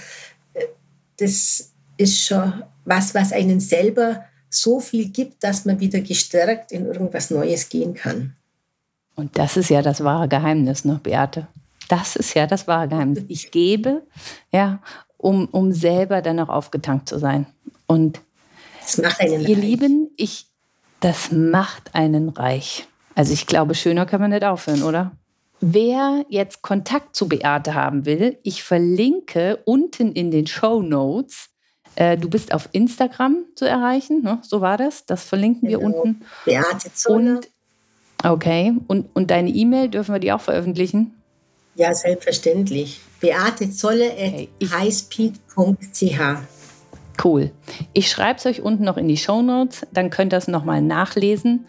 Das 1.19 1.73
ist 1.97 2.25
schon 2.25 2.63
was, 2.86 3.13
was 3.13 3.32
einen 3.32 3.60
selber 3.60 4.23
so 4.49 4.79
viel 4.79 5.10
gibt, 5.10 5.43
dass 5.43 5.65
man 5.65 5.79
wieder 5.79 5.99
gestärkt 5.99 6.71
in 6.71 6.86
irgendwas 6.86 7.29
Neues 7.29 7.69
gehen 7.69 7.93
kann. 7.93 8.36
Und 9.15 9.38
das 9.38 9.58
ist 9.58 9.69
ja 9.69 9.82
das 9.82 10.03
wahre 10.03 10.27
Geheimnis, 10.27 10.86
ne, 10.86 10.99
Beate? 11.03 11.47
Das 11.89 12.15
ist 12.15 12.34
ja 12.36 12.47
das 12.47 12.67
wahre 12.67 12.88
Geheimnis. 12.88 13.25
Ich 13.27 13.51
gebe, 13.51 14.03
ja, 14.51 14.79
um, 15.17 15.45
um 15.47 15.71
selber 15.71 16.21
dann 16.21 16.39
auch 16.39 16.49
aufgetankt 16.49 17.10
zu 17.10 17.19
sein. 17.19 17.45
Und 17.86 18.21
das 18.82 18.97
macht 18.97 19.19
einen 19.19 19.41
ihr 19.41 19.49
reich. 19.49 19.58
Lieben, 19.58 20.10
ich, 20.15 20.45
das 21.01 21.32
macht 21.32 21.93
einen 21.93 22.29
reich. 22.29 22.88
Also 23.15 23.34
ich 23.34 23.45
glaube, 23.45 23.75
schöner 23.75 24.05
kann 24.05 24.21
man 24.21 24.32
nicht 24.32 24.45
aufhören, 24.45 24.84
oder? 24.84 25.12
Wer 25.62 26.26
jetzt 26.30 26.62
Kontakt 26.62 27.15
zu 27.15 27.28
Beate 27.28 27.74
haben 27.74 28.06
will, 28.06 28.38
ich 28.43 28.63
verlinke 28.63 29.60
unten 29.65 30.13
in 30.13 30.32
den 30.32 30.48
Show 30.48 30.82
Notes 30.82 31.50
äh, 32.00 32.17
du 32.17 32.30
bist 32.30 32.54
auf 32.54 32.69
Instagram 32.72 33.45
zu 33.56 33.65
erreichen, 33.65 34.24
ne? 34.24 34.39
so 34.41 34.62
war 34.62 34.78
das. 34.78 35.06
Das 35.06 35.24
verlinken 35.24 35.67
wir 35.67 35.80
genau. 35.80 36.02
unten. 36.02 36.26
Beate 36.45 36.93
Zoller. 36.93 37.36
Und, 37.36 37.50
okay, 38.24 38.74
und, 38.88 39.10
und 39.13 39.32
deine 39.32 39.50
E-Mail, 39.50 39.89
dürfen 39.89 40.13
wir 40.13 40.19
die 40.19 40.32
auch 40.32 40.41
veröffentlichen? 40.41 41.13
Ja, 41.76 41.93
selbstverständlich. 41.93 43.02
Beate 43.19 43.69
Zolle 43.72 44.12
at 44.12 44.48
highspeed.ch. 44.72 46.19
Cool. 47.22 47.52
Ich 47.91 48.10
schreibe 48.10 48.39
es 48.39 48.45
euch 48.45 48.62
unten 48.62 48.86
noch 48.86 48.95
in 48.95 49.10
die 49.10 49.17
Show 49.17 49.41
Notes, 49.41 49.86
dann 49.91 50.10
könnt 50.10 50.34
ihr 50.34 50.38
es 50.38 50.48
nochmal 50.48 50.82
nachlesen. 50.82 51.65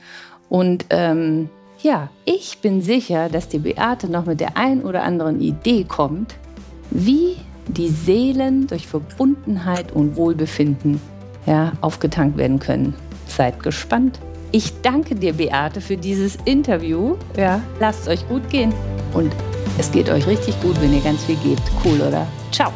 Und 0.49 0.87
ähm, 0.91 1.51
ja, 1.83 2.09
ich 2.25 2.59
bin 2.59 2.83
sicher, 2.83 3.29
dass 3.29 3.49
die 3.49 3.59
Beate 3.59 4.11
noch 4.11 4.27
mit 4.27 4.41
der 4.41 4.57
ein 4.57 4.83
oder 4.83 5.03
anderen 5.03 5.41
Idee 5.41 5.85
kommt, 5.85 6.35
wie 6.91 7.37
die 7.69 7.89
Seelen 7.89 8.67
durch 8.67 8.87
Verbundenheit 8.87 9.93
und 9.93 10.17
Wohlbefinden 10.17 11.01
ja, 11.47 11.73
aufgetankt 11.81 12.37
werden 12.37 12.59
können. 12.59 12.95
Seid 13.27 13.63
gespannt. 13.63 14.19
Ich 14.53 14.81
danke 14.83 15.15
dir, 15.15 15.33
Beate, 15.33 15.81
für 15.81 15.97
dieses 15.97 16.37
Interview. 16.45 17.17
Ja, 17.37 17.63
lasst 17.79 18.03
es 18.03 18.09
euch 18.09 18.29
gut 18.29 18.49
gehen. 18.51 18.75
Und 19.15 19.33
es 19.79 19.91
geht 19.93 20.11
euch 20.11 20.27
richtig 20.27 20.61
gut, 20.61 20.81
wenn 20.83 20.93
ihr 20.93 21.01
ganz 21.01 21.25
viel 21.25 21.37
gebt. 21.37 21.63
Cool, 21.85 22.01
oder? 22.01 22.27
Ciao. 22.51 22.73